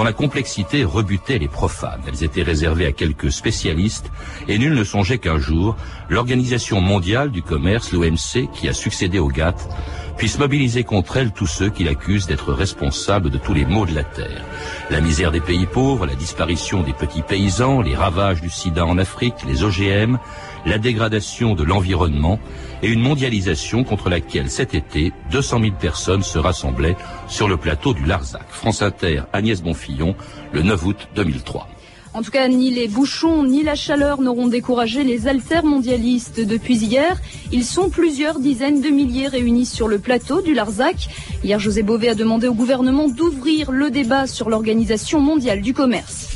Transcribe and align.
dont 0.00 0.04
la 0.04 0.14
complexité 0.14 0.82
rebutait 0.82 1.38
les 1.38 1.46
profanes. 1.46 2.00
Elles 2.08 2.24
étaient 2.24 2.42
réservées 2.42 2.86
à 2.86 2.92
quelques 2.92 3.30
spécialistes 3.30 4.10
et 4.48 4.56
nul 4.56 4.72
ne 4.72 4.82
songeait 4.82 5.18
qu'un 5.18 5.36
jour, 5.36 5.76
l'Organisation 6.08 6.80
mondiale 6.80 7.30
du 7.30 7.42
commerce, 7.42 7.92
l'OMC, 7.92 8.48
qui 8.50 8.66
a 8.70 8.72
succédé 8.72 9.18
au 9.18 9.28
GATT, 9.28 9.68
puisse 10.16 10.38
mobiliser 10.38 10.84
contre 10.84 11.18
elle 11.18 11.32
tous 11.32 11.46
ceux 11.46 11.68
qui 11.68 11.84
l'accusent 11.84 12.26
d'être 12.26 12.54
responsable 12.54 13.28
de 13.28 13.36
tous 13.36 13.52
les 13.52 13.66
maux 13.66 13.84
de 13.84 13.94
la 13.94 14.04
terre. 14.04 14.42
La 14.88 15.02
misère 15.02 15.32
des 15.32 15.40
pays 15.42 15.66
pauvres, 15.66 16.06
la 16.06 16.14
disparition 16.14 16.82
des 16.82 16.94
petits 16.94 17.20
paysans, 17.20 17.82
les 17.82 17.94
ravages 17.94 18.40
du 18.40 18.48
sida 18.48 18.86
en 18.86 18.96
Afrique, 18.96 19.44
les 19.46 19.64
OGM, 19.64 20.16
la 20.66 20.78
dégradation 20.78 21.54
de 21.54 21.62
l'environnement 21.62 22.38
et 22.82 22.88
une 22.88 23.00
mondialisation 23.00 23.84
contre 23.84 24.08
laquelle 24.08 24.50
cet 24.50 24.74
été, 24.74 25.12
200 25.30 25.60
000 25.60 25.72
personnes 25.78 26.22
se 26.22 26.38
rassemblaient 26.38 26.96
sur 27.28 27.48
le 27.48 27.56
plateau 27.56 27.94
du 27.94 28.04
Larzac. 28.04 28.46
France 28.48 28.82
Inter, 28.82 29.22
Agnès 29.32 29.62
Bonfillon, 29.62 30.14
le 30.52 30.62
9 30.62 30.86
août 30.86 31.08
2003. 31.14 31.68
En 32.12 32.22
tout 32.22 32.32
cas, 32.32 32.48
ni 32.48 32.70
les 32.70 32.88
bouchons 32.88 33.44
ni 33.44 33.62
la 33.62 33.76
chaleur 33.76 34.20
n'auront 34.20 34.48
découragé 34.48 35.04
les 35.04 35.28
altermondialistes 35.28 36.40
depuis 36.44 36.76
hier. 36.76 37.20
Ils 37.52 37.64
sont 37.64 37.88
plusieurs 37.88 38.40
dizaines 38.40 38.80
de 38.80 38.88
milliers 38.88 39.28
réunis 39.28 39.66
sur 39.66 39.86
le 39.86 40.00
plateau 40.00 40.42
du 40.42 40.52
Larzac. 40.52 41.08
Hier, 41.44 41.60
José 41.60 41.84
Bové 41.84 42.08
a 42.08 42.16
demandé 42.16 42.48
au 42.48 42.54
gouvernement 42.54 43.08
d'ouvrir 43.08 43.70
le 43.70 43.90
débat 43.90 44.26
sur 44.26 44.50
l'Organisation 44.50 45.20
mondiale 45.20 45.60
du 45.60 45.72
commerce. 45.72 46.28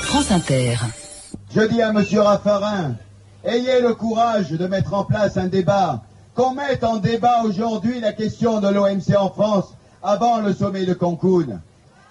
France 0.00 0.32
Inter. 0.32 0.76
Je 1.54 1.62
dis 1.62 1.80
à 1.80 1.88
M. 1.88 2.04
Raffarin, 2.18 2.94
ayez 3.42 3.80
le 3.80 3.94
courage 3.94 4.50
de 4.50 4.66
mettre 4.66 4.92
en 4.92 5.04
place 5.04 5.38
un 5.38 5.46
débat. 5.46 6.02
Qu'on 6.34 6.52
mette 6.52 6.84
en 6.84 6.96
débat 6.98 7.42
aujourd'hui 7.44 8.00
la 8.00 8.12
question 8.12 8.60
de 8.60 8.68
l'OMC 8.68 9.16
en 9.18 9.30
France 9.30 9.74
avant 10.02 10.40
le 10.40 10.52
sommet 10.52 10.84
de 10.84 10.92
Cancun. 10.92 11.60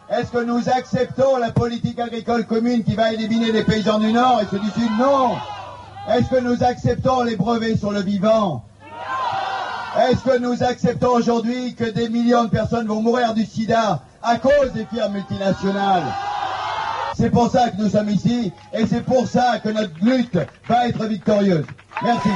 Est-ce 0.10 0.32
que 0.32 0.44
nous 0.44 0.68
acceptons 0.70 1.38
la 1.38 1.52
politique 1.52 2.00
agricole 2.00 2.46
commune 2.46 2.84
qui 2.84 2.96
va 2.96 3.14
éliminer 3.14 3.52
les 3.52 3.64
paysans 3.64 4.00
du 4.00 4.12
Nord 4.12 4.42
et 4.42 4.46
ceux 4.50 4.60
du 4.60 4.70
Sud 4.72 4.90
Non. 5.00 5.36
Est-ce 6.10 6.30
que 6.30 6.42
nous 6.42 6.64
acceptons 6.64 7.22
les 7.22 7.36
brevets 7.36 7.78
sur 7.78 7.92
le 7.92 8.02
vivant? 8.02 8.64
Est-ce 10.00 10.24
que 10.24 10.40
nous 10.40 10.64
acceptons 10.64 11.12
aujourd'hui 11.12 11.76
que 11.76 11.86
des 11.86 12.10
millions 12.10 12.46
de 12.46 12.50
personnes 12.50 12.88
vont 12.88 13.02
mourir 13.02 13.34
du 13.36 13.46
sida 13.46 14.02
à 14.24 14.38
cause 14.38 14.74
des 14.74 14.86
firmes 14.86 15.14
multinationales? 15.14 16.04
C'est 17.18 17.32
pour 17.32 17.50
ça 17.50 17.72
que 17.72 17.82
nous 17.82 17.90
sommes 17.90 18.10
ici 18.10 18.52
et 18.72 18.86
c'est 18.86 19.04
pour 19.04 19.28
ça 19.28 19.58
que 19.64 19.70
notre 19.70 19.94
lutte 20.04 20.38
va 20.70 20.88
être 20.88 21.04
victorieuse. 21.06 21.66
Merci. 22.04 22.30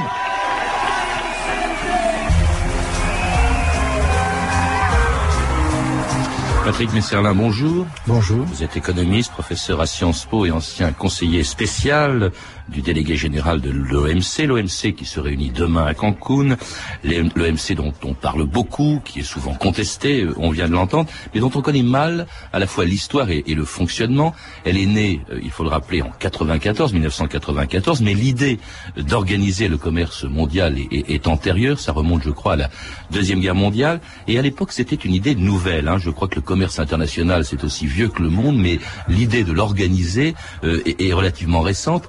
Patrick 6.64 6.92
Messerlin, 6.92 7.34
bonjour. 7.34 7.86
Bonjour. 8.08 8.44
Vous 8.44 8.62
êtes 8.64 8.76
économiste, 8.76 9.30
professeur 9.30 9.80
à 9.80 9.86
Sciences 9.86 10.24
Po 10.24 10.46
et 10.46 10.50
ancien 10.50 10.92
conseiller 10.92 11.44
spécial 11.44 12.32
du 12.68 12.82
délégué 12.82 13.16
général 13.16 13.60
de 13.60 13.70
l'OMC, 13.70 14.46
l'OMC 14.46 14.94
qui 14.96 15.04
se 15.04 15.20
réunit 15.20 15.50
demain 15.50 15.86
à 15.86 15.94
Cancun, 15.94 16.56
l'OMC 17.04 17.74
dont 17.76 17.92
on 18.04 18.14
parle 18.14 18.44
beaucoup, 18.44 19.00
qui 19.04 19.20
est 19.20 19.24
souvent 19.24 19.54
contesté, 19.54 20.26
on 20.36 20.50
vient 20.50 20.68
de 20.68 20.72
l'entendre, 20.72 21.08
mais 21.34 21.40
dont 21.40 21.50
on 21.54 21.62
connaît 21.62 21.82
mal 21.82 22.26
à 22.52 22.58
la 22.58 22.66
fois 22.66 22.84
l'histoire 22.84 23.30
et, 23.30 23.42
le 23.52 23.64
fonctionnement. 23.64 24.34
Elle 24.64 24.78
est 24.78 24.86
née, 24.86 25.20
euh, 25.30 25.38
il 25.42 25.50
faut 25.50 25.62
le 25.62 25.68
rappeler, 25.68 26.00
en 26.00 26.10
94, 26.18 26.92
1994, 26.92 28.00
mais 28.00 28.14
l'idée 28.14 28.58
d'organiser 28.96 29.68
le 29.68 29.76
commerce 29.76 30.24
mondial 30.24 30.76
est, 30.90 31.26
antérieure, 31.26 31.78
ça 31.78 31.92
remonte 31.92 32.22
je 32.24 32.30
crois 32.30 32.54
à 32.54 32.56
la 32.56 32.70
Deuxième 33.10 33.40
Guerre 33.40 33.54
mondiale, 33.54 34.00
et 34.26 34.38
à 34.38 34.42
l'époque 34.42 34.72
c'était 34.72 34.96
une 34.96 35.14
idée 35.14 35.34
nouvelle. 35.34 35.88
Hein. 35.88 35.98
Je 35.98 36.10
crois 36.10 36.28
que 36.28 36.36
le 36.36 36.40
commerce 36.40 36.78
international 36.78 37.44
c'est 37.44 37.62
aussi 37.64 37.86
vieux 37.86 38.08
que 38.08 38.22
le 38.22 38.30
monde, 38.30 38.56
mais 38.56 38.78
l'idée 39.08 39.44
de 39.44 39.52
l'organiser 39.52 40.34
euh, 40.64 40.82
est 40.86 41.12
relativement 41.12 41.60
récente. 41.60 42.08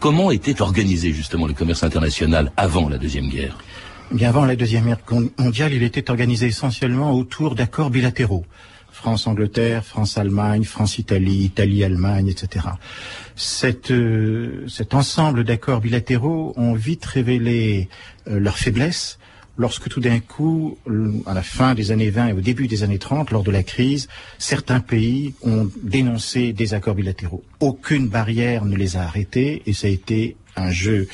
Comment 0.00 0.30
était 0.30 0.62
organisé 0.62 1.12
justement 1.12 1.46
le 1.46 1.52
commerce 1.52 1.82
international 1.82 2.52
avant 2.56 2.88
la 2.88 2.98
Deuxième 2.98 3.28
Guerre? 3.28 3.58
Bien 4.10 4.30
avant 4.30 4.44
la 4.44 4.56
Deuxième 4.56 4.86
Guerre 4.86 4.98
mondiale, 5.38 5.72
il 5.72 5.82
était 5.82 6.10
organisé 6.10 6.46
essentiellement 6.46 7.12
autour 7.12 7.54
d'accords 7.54 7.90
bilatéraux. 7.90 8.44
France-Angleterre, 8.90 9.84
France-Allemagne, 9.84 10.64
France-Italie, 10.64 11.44
Italie-Allemagne, 11.44 12.28
etc. 12.28 12.66
Euh, 13.90 14.66
cet 14.68 14.94
ensemble 14.94 15.44
d'accords 15.44 15.80
bilatéraux 15.80 16.52
ont 16.56 16.74
vite 16.74 17.04
révélé 17.04 17.88
euh, 18.28 18.40
leurs 18.40 18.58
faiblesses 18.58 19.18
lorsque 19.56 19.88
tout 19.88 20.00
d'un 20.00 20.20
coup, 20.20 20.78
à 21.26 21.34
la 21.34 21.42
fin 21.42 21.74
des 21.74 21.90
années 21.90 22.10
20 22.10 22.28
et 22.28 22.32
au 22.32 22.40
début 22.40 22.66
des 22.66 22.82
années 22.82 22.98
30, 22.98 23.30
lors 23.30 23.42
de 23.42 23.50
la 23.50 23.62
crise, 23.62 24.08
certains 24.38 24.80
pays 24.80 25.34
ont 25.42 25.70
dénoncé 25.82 26.52
des 26.52 26.74
accords 26.74 26.94
bilatéraux. 26.94 27.42
Aucune 27.60 28.08
barrière 28.08 28.64
ne 28.64 28.76
les 28.76 28.96
a 28.96 29.02
arrêtés 29.02 29.62
et 29.66 29.72
ça 29.72 29.86
a 29.86 29.90
été 29.90 30.36
un 30.56 30.70
jeu 30.70 31.08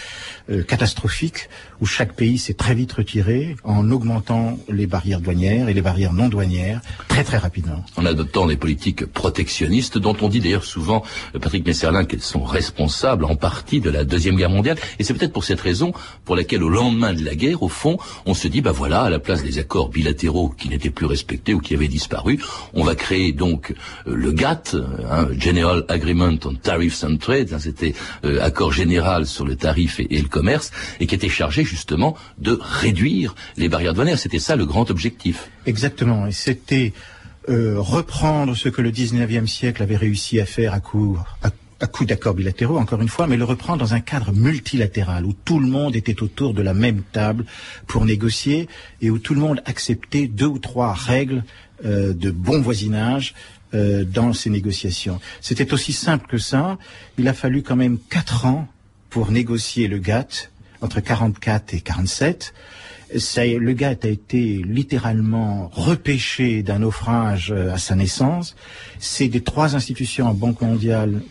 euh, 0.48 0.62
catastrophique 0.62 1.48
où 1.80 1.86
chaque 1.86 2.14
pays 2.14 2.38
s'est 2.38 2.54
très 2.54 2.74
vite 2.74 2.92
retiré 2.92 3.56
en 3.64 3.90
augmentant 3.90 4.58
les 4.68 4.86
barrières 4.86 5.20
douanières 5.20 5.68
et 5.68 5.74
les 5.74 5.82
barrières 5.82 6.12
non 6.12 6.28
douanières 6.28 6.80
très 7.08 7.24
très 7.24 7.38
rapidement. 7.38 7.84
En 7.96 8.06
adoptant 8.06 8.46
des 8.46 8.56
politiques 8.56 9.06
protectionnistes 9.06 9.98
dont 9.98 10.16
on 10.20 10.28
dit 10.28 10.40
d'ailleurs 10.40 10.64
souvent, 10.64 11.02
euh, 11.34 11.38
Patrick 11.38 11.66
Messerlin, 11.66 12.04
qu'elles 12.04 12.22
sont 12.22 12.44
responsables 12.44 13.24
en 13.24 13.36
partie 13.36 13.80
de 13.80 13.90
la 13.90 14.04
Deuxième 14.04 14.36
Guerre 14.36 14.50
mondiale. 14.50 14.78
Et 14.98 15.04
c'est 15.04 15.14
peut-être 15.14 15.32
pour 15.32 15.44
cette 15.44 15.60
raison 15.60 15.92
pour 16.24 16.36
laquelle 16.36 16.62
au 16.62 16.68
lendemain 16.68 17.12
de 17.12 17.24
la 17.24 17.34
guerre, 17.34 17.62
au 17.62 17.68
fond, 17.68 17.98
on 18.24 18.34
se 18.34 18.48
dit, 18.48 18.60
bah 18.60 18.72
voilà, 18.72 19.02
à 19.02 19.10
la 19.10 19.18
place 19.18 19.42
des 19.42 19.58
accords 19.58 19.88
bilatéraux 19.88 20.50
qui 20.50 20.68
n'étaient 20.68 20.90
plus 20.90 21.06
respectés 21.06 21.54
ou 21.54 21.60
qui 21.60 21.74
avaient 21.74 21.88
disparu, 21.88 22.38
on 22.72 22.84
va 22.84 22.94
créer 22.94 23.32
donc 23.32 23.74
euh, 24.06 24.14
le 24.14 24.32
GATT, 24.32 24.76
hein, 25.10 25.28
General 25.38 25.84
Agreement 25.88 26.38
on 26.44 26.54
Tariffs 26.54 27.02
and 27.04 27.16
Trade, 27.16 27.52
hein, 27.52 27.58
c'était 27.58 27.94
accord 28.40 28.72
général 28.72 29.26
sur 29.26 29.44
le 29.44 29.56
tarif 29.56 30.00
et, 30.00 30.18
le 30.18 30.28
et 31.00 31.06
qui 31.06 31.14
était 31.14 31.28
chargé 31.28 31.64
justement 31.64 32.16
de 32.38 32.58
réduire 32.60 33.34
les 33.56 33.68
barrières 33.68 33.94
douanières. 33.94 34.18
C'était 34.18 34.38
ça 34.38 34.56
le 34.56 34.66
grand 34.66 34.90
objectif. 34.90 35.50
Exactement, 35.66 36.26
et 36.26 36.32
c'était 36.32 36.92
euh, 37.48 37.76
reprendre 37.78 38.56
ce 38.56 38.68
que 38.68 38.82
le 38.82 38.90
19e 38.90 39.46
siècle 39.46 39.82
avait 39.82 39.96
réussi 39.96 40.40
à 40.40 40.46
faire 40.46 40.74
à 40.74 40.80
coup, 40.80 41.18
à, 41.42 41.86
coup 41.86 42.04
d'accords 42.04 42.34
bilatéraux, 42.34 42.78
encore 42.78 43.00
une 43.00 43.08
fois, 43.08 43.26
mais 43.26 43.36
le 43.36 43.44
reprendre 43.44 43.78
dans 43.78 43.94
un 43.94 44.00
cadre 44.00 44.32
multilatéral, 44.32 45.24
où 45.24 45.32
tout 45.32 45.60
le 45.60 45.68
monde 45.68 45.94
était 45.94 46.22
autour 46.22 46.54
de 46.54 46.62
la 46.62 46.74
même 46.74 47.02
table 47.12 47.44
pour 47.86 48.04
négocier, 48.04 48.68
et 49.00 49.10
où 49.10 49.18
tout 49.18 49.34
le 49.34 49.40
monde 49.40 49.62
acceptait 49.64 50.26
deux 50.26 50.46
ou 50.46 50.58
trois 50.58 50.92
règles 50.92 51.44
euh, 51.84 52.12
de 52.14 52.30
bon 52.30 52.60
voisinage 52.60 53.34
euh, 53.74 54.04
dans 54.04 54.32
ces 54.32 54.50
négociations. 54.50 55.20
C'était 55.40 55.72
aussi 55.72 55.92
simple 55.92 56.26
que 56.28 56.38
ça. 56.38 56.78
Il 57.18 57.28
a 57.28 57.34
fallu 57.34 57.62
quand 57.62 57.76
même 57.76 57.98
quatre 58.10 58.46
ans 58.46 58.68
pour 59.16 59.30
négocier 59.30 59.88
le 59.88 59.96
GATT 59.96 60.50
entre 60.82 61.00
44 61.00 61.72
et 61.72 61.80
47. 61.80 62.52
Ça, 63.16 63.46
le 63.46 63.72
GATT 63.72 64.04
a 64.04 64.08
été 64.08 64.62
littéralement 64.62 65.70
repêché 65.72 66.62
d'un 66.62 66.80
naufrage 66.80 67.50
euh, 67.50 67.72
à 67.72 67.78
sa 67.78 67.94
naissance. 67.94 68.56
C'est 68.98 69.28
des 69.28 69.40
trois 69.40 69.74
institutions, 69.74 70.34
Banque 70.34 70.60
mondiale, 70.60 71.22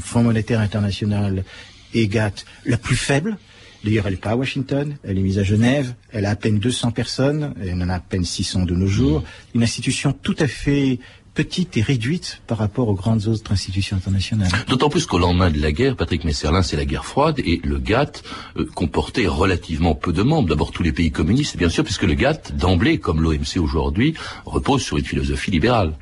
Fonds 0.00 0.22
monétaire 0.22 0.60
international 0.60 1.44
et 1.92 2.08
GATT, 2.08 2.46
la 2.64 2.78
plus 2.78 2.96
faible. 2.96 3.36
D'ailleurs, 3.84 4.06
elle 4.06 4.14
n'est 4.14 4.20
pas 4.20 4.30
à 4.30 4.36
Washington, 4.36 4.96
elle 5.04 5.18
est 5.18 5.22
mise 5.22 5.38
à 5.38 5.42
Genève, 5.42 5.92
elle 6.12 6.24
a 6.24 6.30
à 6.30 6.36
peine 6.36 6.58
200 6.58 6.92
personnes, 6.92 7.52
elle 7.60 7.74
en 7.74 7.90
a 7.90 7.96
à 7.96 8.00
peine 8.00 8.24
600 8.24 8.64
de 8.64 8.74
nos 8.74 8.86
jours. 8.86 9.22
Une 9.54 9.62
institution 9.62 10.14
tout 10.14 10.36
à 10.38 10.46
fait 10.46 10.98
petite 11.34 11.76
et 11.76 11.82
réduite 11.82 12.40
par 12.46 12.58
rapport 12.58 12.88
aux 12.88 12.94
grandes 12.94 13.26
autres 13.26 13.52
institutions 13.52 13.96
internationales. 13.96 14.48
D'autant 14.68 14.88
plus 14.88 15.06
qu'au 15.06 15.18
lendemain 15.18 15.50
de 15.50 15.60
la 15.60 15.72
guerre, 15.72 15.96
Patrick 15.96 16.24
Messerlin, 16.24 16.62
c'est 16.62 16.76
la 16.76 16.84
guerre 16.84 17.04
froide 17.04 17.40
et 17.40 17.60
le 17.64 17.78
GATT 17.78 18.22
euh, 18.56 18.66
comportait 18.74 19.26
relativement 19.26 19.94
peu 19.94 20.12
de 20.12 20.22
membres. 20.22 20.48
D'abord 20.48 20.70
tous 20.70 20.82
les 20.82 20.92
pays 20.92 21.10
communistes, 21.10 21.56
bien 21.56 21.68
sûr, 21.68 21.84
puisque 21.84 22.04
le 22.04 22.14
GATT, 22.14 22.56
d'emblée, 22.56 22.98
comme 22.98 23.20
l'OMC 23.22 23.58
aujourd'hui, 23.58 24.14
repose 24.46 24.82
sur 24.82 24.96
une 24.96 25.04
philosophie 25.04 25.50
libérale. 25.50 25.94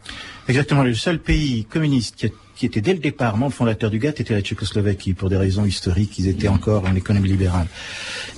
Exactement. 0.49 0.83
Le 0.83 0.95
seul 0.95 1.19
pays 1.19 1.65
communiste 1.65 2.17
qui 2.17 2.27
a 2.27 2.29
qui 2.57 2.67
était 2.67 2.81
dès 2.81 2.93
le 2.93 2.99
départ 2.99 3.37
membre 3.37 3.53
fondateur 3.53 3.91
du 3.91 3.99
GATT 3.99 4.21
était 4.21 4.35
la 4.35 4.43
Tchécoslovaquie. 4.43 5.15
Pour 5.15 5.31
des 5.31 5.37
raisons 5.37 5.65
historiques, 5.65 6.19
ils 6.19 6.29
étaient 6.29 6.49
encore 6.49 6.85
en 6.85 6.95
économie 6.95 7.29
libérale. 7.29 7.67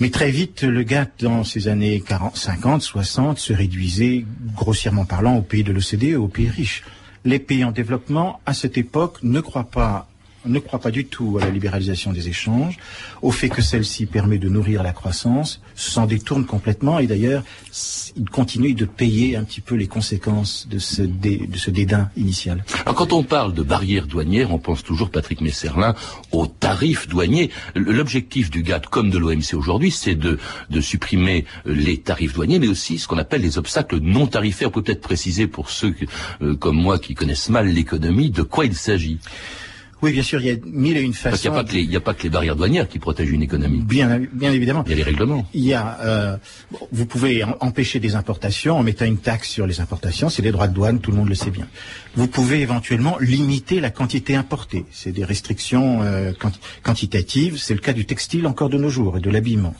Mais 0.00 0.10
très 0.10 0.30
vite, 0.30 0.62
le 0.62 0.82
GATT, 0.82 1.10
dans 1.20 1.44
ces 1.44 1.68
années 1.68 2.00
40, 2.00 2.36
50, 2.36 2.82
60, 2.82 3.38
se 3.38 3.52
réduisait, 3.52 4.24
grossièrement 4.54 5.04
parlant, 5.04 5.36
aux 5.36 5.42
pays 5.42 5.64
de 5.64 5.72
l'OCDE, 5.72 6.16
aux 6.16 6.28
pays 6.28 6.48
riches. 6.48 6.84
Les 7.24 7.38
pays 7.38 7.64
en 7.64 7.72
développement, 7.72 8.40
à 8.46 8.54
cette 8.54 8.76
époque, 8.76 9.18
ne 9.22 9.40
croient 9.40 9.70
pas 9.70 10.08
ne 10.44 10.58
croit 10.58 10.78
pas 10.78 10.90
du 10.90 11.06
tout 11.06 11.38
à 11.40 11.44
la 11.44 11.50
libéralisation 11.50 12.12
des 12.12 12.28
échanges, 12.28 12.78
au 13.22 13.30
fait 13.30 13.48
que 13.48 13.62
celle-ci 13.62 14.06
permet 14.06 14.38
de 14.38 14.48
nourrir 14.48 14.82
la 14.82 14.92
croissance, 14.92 15.60
s'en 15.74 16.06
détourne 16.06 16.44
complètement 16.46 16.98
et 16.98 17.06
d'ailleurs, 17.06 17.42
il 18.16 18.28
continue 18.30 18.74
de 18.74 18.84
payer 18.84 19.36
un 19.36 19.44
petit 19.44 19.60
peu 19.60 19.74
les 19.74 19.86
conséquences 19.86 20.68
de 20.68 20.78
ce, 20.78 21.02
dédain 21.70 22.10
initial. 22.16 22.64
Alors 22.84 22.94
quand 22.94 23.12
on 23.12 23.22
parle 23.22 23.54
de 23.54 23.62
barrières 23.62 24.06
douanières, 24.06 24.52
on 24.52 24.58
pense 24.58 24.82
toujours, 24.82 25.10
Patrick 25.10 25.40
Messerlin, 25.40 25.94
aux 26.32 26.46
tarifs 26.46 27.08
douaniers. 27.08 27.50
L'objectif 27.74 28.50
du 28.50 28.62
GATT 28.62 28.86
comme 28.86 29.10
de 29.10 29.18
l'OMC 29.18 29.54
aujourd'hui, 29.54 29.90
c'est 29.90 30.14
de, 30.14 30.38
supprimer 30.80 31.46
les 31.64 31.98
tarifs 31.98 32.34
douaniers, 32.34 32.58
mais 32.58 32.68
aussi 32.68 32.98
ce 32.98 33.08
qu'on 33.08 33.18
appelle 33.18 33.40
les 33.40 33.58
obstacles 33.58 33.98
non 33.98 34.26
tarifaires. 34.26 34.70
Peut-être 34.70 35.00
préciser 35.00 35.46
pour 35.46 35.70
ceux 35.70 35.94
euh, 36.42 36.54
comme 36.54 36.76
moi 36.76 36.98
qui 36.98 37.14
connaissent 37.14 37.48
mal 37.48 37.68
l'économie 37.68 38.30
de 38.30 38.42
quoi 38.42 38.66
il 38.66 38.74
s'agit. 38.74 39.18
Oui, 40.04 40.12
bien 40.12 40.22
sûr, 40.22 40.38
il 40.42 40.46
y 40.48 40.50
a 40.50 40.56
mille 40.66 40.98
et 40.98 41.00
une 41.00 41.14
façons. 41.14 41.50
Parce 41.50 41.70
qu'il 41.70 41.88
n'y 41.88 41.96
a, 41.96 42.00
pas 42.00 42.12
que 42.12 42.24
les 42.24 42.28
barrières 42.28 42.56
douanières 42.56 42.90
qui 42.90 42.98
protègent 42.98 43.30
une 43.30 43.42
économie. 43.42 43.78
Bien, 43.78 44.20
bien 44.34 44.52
évidemment. 44.52 44.84
Il 44.84 44.90
y 44.90 44.92
a 44.92 44.96
les 44.96 45.02
règlements. 45.02 45.46
Il 45.54 45.64
y 45.64 45.72
a, 45.72 45.98
euh, 46.02 46.36
vous 46.92 47.06
pouvez 47.06 47.42
empêcher 47.60 48.00
des 48.00 48.14
importations 48.14 48.76
en 48.76 48.82
mettant 48.82 49.06
une 49.06 49.16
taxe 49.16 49.48
sur 49.48 49.66
les 49.66 49.80
importations. 49.80 50.28
C'est 50.28 50.42
les 50.42 50.52
droits 50.52 50.68
de 50.68 50.74
douane, 50.74 51.00
tout 51.00 51.10
le 51.10 51.16
monde 51.16 51.30
le 51.30 51.34
sait 51.34 51.50
bien. 51.50 51.66
Vous 52.16 52.26
pouvez 52.26 52.60
éventuellement 52.60 53.16
limiter 53.18 53.80
la 53.80 53.88
quantité 53.88 54.36
importée. 54.36 54.84
C'est 54.92 55.12
des 55.12 55.24
restrictions 55.24 56.02
euh, 56.02 56.32
quantitatives. 56.82 57.56
C'est 57.56 57.72
le 57.72 57.80
cas 57.80 57.94
du 57.94 58.04
textile 58.04 58.46
encore 58.46 58.68
de 58.68 58.76
nos 58.76 58.90
jours 58.90 59.16
et 59.16 59.20
de 59.20 59.30
l'habillement. 59.30 59.74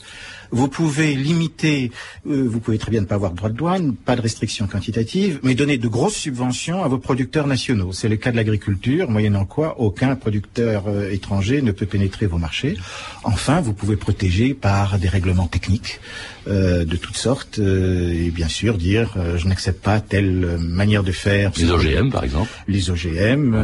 Vous 0.55 0.69
pouvez 0.69 1.17
limiter, 1.17 1.91
euh, 2.29 2.47
vous 2.49 2.61
pouvez 2.61 2.79
très 2.79 2.93
bien 2.93 3.01
ne 3.01 3.07
pas 3.07 3.17
avoir 3.17 3.33
de 3.33 3.37
droit 3.37 3.49
de 3.49 3.57
douane, 3.57 3.97
pas 3.97 4.15
de 4.15 4.21
restrictions 4.21 4.69
quantitatives, 4.69 5.41
mais 5.43 5.57
donner 5.57 5.79
de 5.79 5.89
grosses 5.89 6.15
subventions 6.15 6.85
à 6.85 6.87
vos 6.87 6.99
producteurs 6.99 7.49
nationaux. 7.49 7.91
C'est 7.91 8.09
le 8.09 8.15
cas 8.15 8.31
de 8.31 8.37
l'agriculture, 8.37 9.11
moyennant 9.11 9.47
quoi 9.47 9.81
aucun 9.81 10.15
producteur 10.15 10.85
euh, 10.87 11.11
étranger 11.11 11.61
ne 11.61 11.73
peut 11.73 11.87
pénétrer 11.87 12.27
vos 12.27 12.39
marchés. 12.39 12.77
Enfin, 13.25 13.61
vous 13.61 13.73
pouvez 13.73 13.97
protéger 13.97 14.55
par 14.55 15.01
des 15.01 15.09
règlements 15.09 15.49
techniques 15.49 15.99
euh, 16.47 16.85
de 16.85 16.97
toutes 16.97 17.17
sortes 17.17 17.59
et 17.59 18.31
bien 18.31 18.49
sûr 18.49 18.79
dire 18.79 19.17
je 19.37 19.49
n'accepte 19.49 19.83
pas 19.83 19.99
telle 20.01 20.59
manière 20.61 21.03
de 21.03 21.11
faire. 21.11 21.51
Les 21.57 21.71
OGM 21.71 22.11
par 22.11 22.23
exemple. 22.23 22.51
Les 22.69 22.91
OGM, 22.91 23.57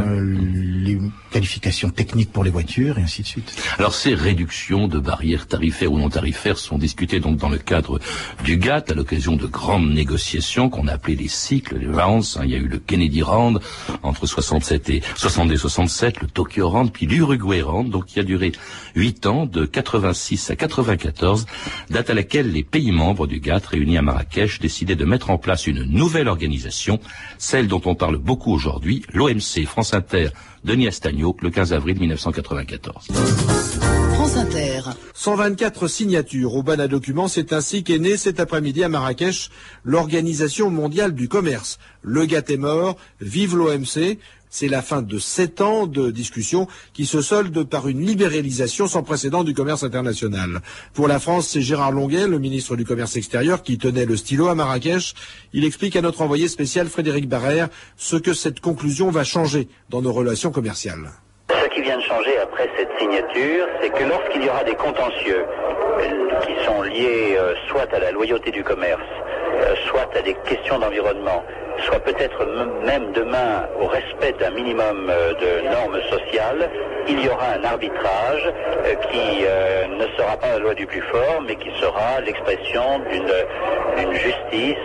les 0.84 0.98
qualifications 1.30 1.90
techniques 1.90 2.32
pour 2.32 2.42
les 2.42 2.50
voitures 2.50 2.98
et 2.98 3.02
ainsi 3.02 3.22
de 3.22 3.26
suite. 3.28 3.54
Alors 3.78 3.94
ces 3.94 4.14
réductions 4.14 4.88
de 4.88 4.98
barrières 4.98 5.46
tarifaires 5.46 5.92
ou 5.92 5.98
non 5.98 6.08
tarifaires 6.08 6.58
sont 6.58 6.79
discutées 6.80 7.20
donc 7.20 7.36
dans 7.36 7.48
le 7.48 7.58
cadre 7.58 8.00
du 8.44 8.56
GATT 8.56 8.90
à 8.90 8.94
l'occasion 8.94 9.36
de 9.36 9.46
grandes 9.46 9.90
négociations 9.90 10.68
qu'on 10.68 10.88
a 10.88 10.94
appelées 10.94 11.16
les 11.16 11.28
cycles, 11.28 11.78
les 11.78 11.86
rounds. 11.86 12.36
Hein. 12.36 12.42
Il 12.44 12.50
y 12.50 12.54
a 12.54 12.58
eu 12.58 12.66
le 12.66 12.78
Kennedy 12.78 13.22
Round 13.22 13.60
entre 14.02 14.26
67 14.26 14.90
et 14.90 15.02
62 15.14 15.54
et 15.54 15.56
67, 15.56 16.20
le 16.22 16.26
Tokyo 16.26 16.68
Round, 16.68 16.90
puis 16.90 17.06
l'Uruguay 17.06 17.62
Round, 17.62 17.90
donc 17.90 18.06
qui 18.06 18.18
a 18.18 18.24
duré 18.24 18.52
huit 18.96 19.26
ans, 19.26 19.46
de 19.46 19.64
86 19.64 20.50
à 20.50 20.56
94, 20.56 21.46
date 21.90 22.10
à 22.10 22.14
laquelle 22.14 22.50
les 22.50 22.64
pays 22.64 22.92
membres 22.92 23.26
du 23.26 23.40
GATT 23.40 23.66
réunis 23.66 23.98
à 23.98 24.02
Marrakech 24.02 24.58
décidaient 24.60 24.96
de 24.96 25.04
mettre 25.04 25.30
en 25.30 25.38
place 25.38 25.66
une 25.66 25.84
nouvelle 25.84 26.28
organisation, 26.28 26.98
celle 27.38 27.68
dont 27.68 27.82
on 27.84 27.94
parle 27.94 28.16
beaucoup 28.16 28.52
aujourd'hui, 28.52 29.04
l'OMC 29.12 29.66
France 29.66 29.94
Inter 29.94 30.30
Denis 30.64 30.88
Astagno, 30.88 31.36
le 31.40 31.50
15 31.50 31.72
avril 31.72 31.98
1994. 31.98 33.79
France 34.30 34.46
Inter. 34.46 34.82
124 35.14 35.88
signatures 35.88 36.54
au 36.54 36.62
ban 36.62 36.78
à 36.78 36.86
documents, 36.86 37.26
c'est 37.26 37.52
ainsi 37.52 37.82
qu'est 37.82 37.98
né 37.98 38.16
cet 38.16 38.38
après-midi 38.38 38.84
à 38.84 38.88
Marrakech 38.88 39.50
l'Organisation 39.84 40.70
mondiale 40.70 41.14
du 41.14 41.28
commerce. 41.28 41.80
Le 42.02 42.32
est 42.32 42.56
mort, 42.56 42.96
vive 43.20 43.56
l'OMC, 43.56 44.18
c'est 44.48 44.68
la 44.68 44.82
fin 44.82 45.02
de 45.02 45.18
sept 45.18 45.60
ans 45.60 45.88
de 45.88 46.12
discussions 46.12 46.68
qui 46.92 47.06
se 47.06 47.22
soldent 47.22 47.64
par 47.64 47.88
une 47.88 48.06
libéralisation 48.06 48.86
sans 48.86 49.02
précédent 49.02 49.42
du 49.42 49.52
commerce 49.52 49.82
international. 49.82 50.62
Pour 50.94 51.08
la 51.08 51.18
France, 51.18 51.48
c'est 51.48 51.62
Gérard 51.62 51.90
Longuet, 51.90 52.28
le 52.28 52.38
ministre 52.38 52.76
du 52.76 52.84
Commerce 52.84 53.16
extérieur, 53.16 53.64
qui 53.64 53.78
tenait 53.78 54.06
le 54.06 54.16
stylo 54.16 54.46
à 54.46 54.54
Marrakech. 54.54 55.14
Il 55.52 55.64
explique 55.64 55.96
à 55.96 56.02
notre 56.02 56.22
envoyé 56.22 56.46
spécial 56.46 56.86
Frédéric 56.86 57.28
Barrère 57.28 57.68
ce 57.96 58.14
que 58.14 58.32
cette 58.32 58.60
conclusion 58.60 59.10
va 59.10 59.24
changer 59.24 59.66
dans 59.88 60.02
nos 60.02 60.12
relations 60.12 60.52
commerciales. 60.52 61.10
Ce 61.50 61.68
qui 61.68 61.82
vient 61.82 61.96
de 61.96 62.02
changer 62.02 62.38
après 62.38 62.68
cette 62.76 62.90
signature, 62.98 63.66
c'est 63.80 63.90
que 63.90 64.04
lorsqu'il 64.04 64.44
y 64.44 64.48
aura 64.48 64.62
des 64.64 64.74
contentieux 64.74 65.44
euh, 65.44 66.28
qui 66.46 66.64
sont 66.64 66.82
liés 66.82 67.36
euh, 67.36 67.54
soit 67.68 67.92
à 67.92 67.98
la 67.98 68.12
loyauté 68.12 68.50
du 68.50 68.62
commerce, 68.62 69.02
euh, 69.70 69.74
soit 69.88 70.08
à 70.16 70.22
des 70.22 70.34
questions 70.48 70.78
d'environnement, 70.78 71.44
soit 71.86 72.00
peut-être 72.00 72.44
même 72.84 73.12
demain 73.12 73.66
au 73.80 73.86
respect 73.86 74.34
d'un 74.40 74.50
minimum 74.50 75.08
euh, 75.08 75.32
de 75.34 75.68
normes 75.68 76.00
sociales, 76.10 76.68
il 77.08 77.20
y 77.24 77.28
aura 77.28 77.54
un 77.54 77.64
arbitrage 77.64 78.44
euh, 78.46 78.94
qui 79.10 79.44
ne 79.96 80.06
sera 80.16 80.36
pas 80.36 80.48
la 80.48 80.58
loi 80.58 80.74
du 80.74 80.86
plus 80.86 81.02
fort, 81.02 81.42
mais 81.46 81.56
qui 81.56 81.70
sera 81.80 82.20
l'expression 82.20 83.00
d'une 83.10 84.12
justice 84.12 84.76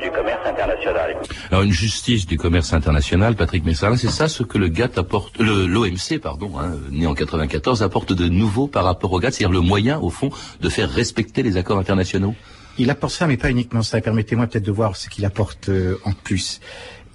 du 0.00 0.10
commerce 0.10 0.46
international. 0.46 1.16
Alors 1.50 1.62
une 1.62 1.72
justice 1.72 2.26
du 2.26 2.38
commerce 2.38 2.72
international, 2.72 3.34
Patrick 3.34 3.64
Messarin, 3.64 3.96
c'est 3.96 4.08
ça 4.08 4.28
ce 4.28 4.42
que 4.42 4.58
le 4.58 4.68
GATT 4.68 4.98
apporte, 4.98 5.38
l'OMC, 5.38 6.20
pardon, 6.22 6.52
hein, 6.58 6.72
né 6.90 7.06
en 7.06 7.14
94, 7.14 7.82
apporte 7.82 8.12
de 8.12 8.28
nouveau 8.28 8.66
par 8.66 8.84
rapport 8.84 9.12
au 9.12 9.20
GATT, 9.20 9.34
c'est-à-dire 9.34 9.54
le 9.54 9.66
moyen, 9.66 9.98
au 10.00 10.10
fond, 10.10 10.30
de 10.60 10.68
faire 10.68 10.88
respecter 10.88 11.42
les 11.42 11.56
accords 11.56 11.78
internationaux? 11.78 12.34
Il 12.78 12.90
apporte 12.90 13.12
ça, 13.12 13.26
mais 13.26 13.36
pas 13.36 13.50
uniquement 13.50 13.82
ça. 13.82 14.00
Permettez-moi 14.00 14.46
peut-être 14.46 14.64
de 14.64 14.72
voir 14.72 14.96
ce 14.96 15.08
qu'il 15.08 15.24
apporte 15.24 15.68
euh, 15.68 15.98
en 16.04 16.12
plus. 16.12 16.60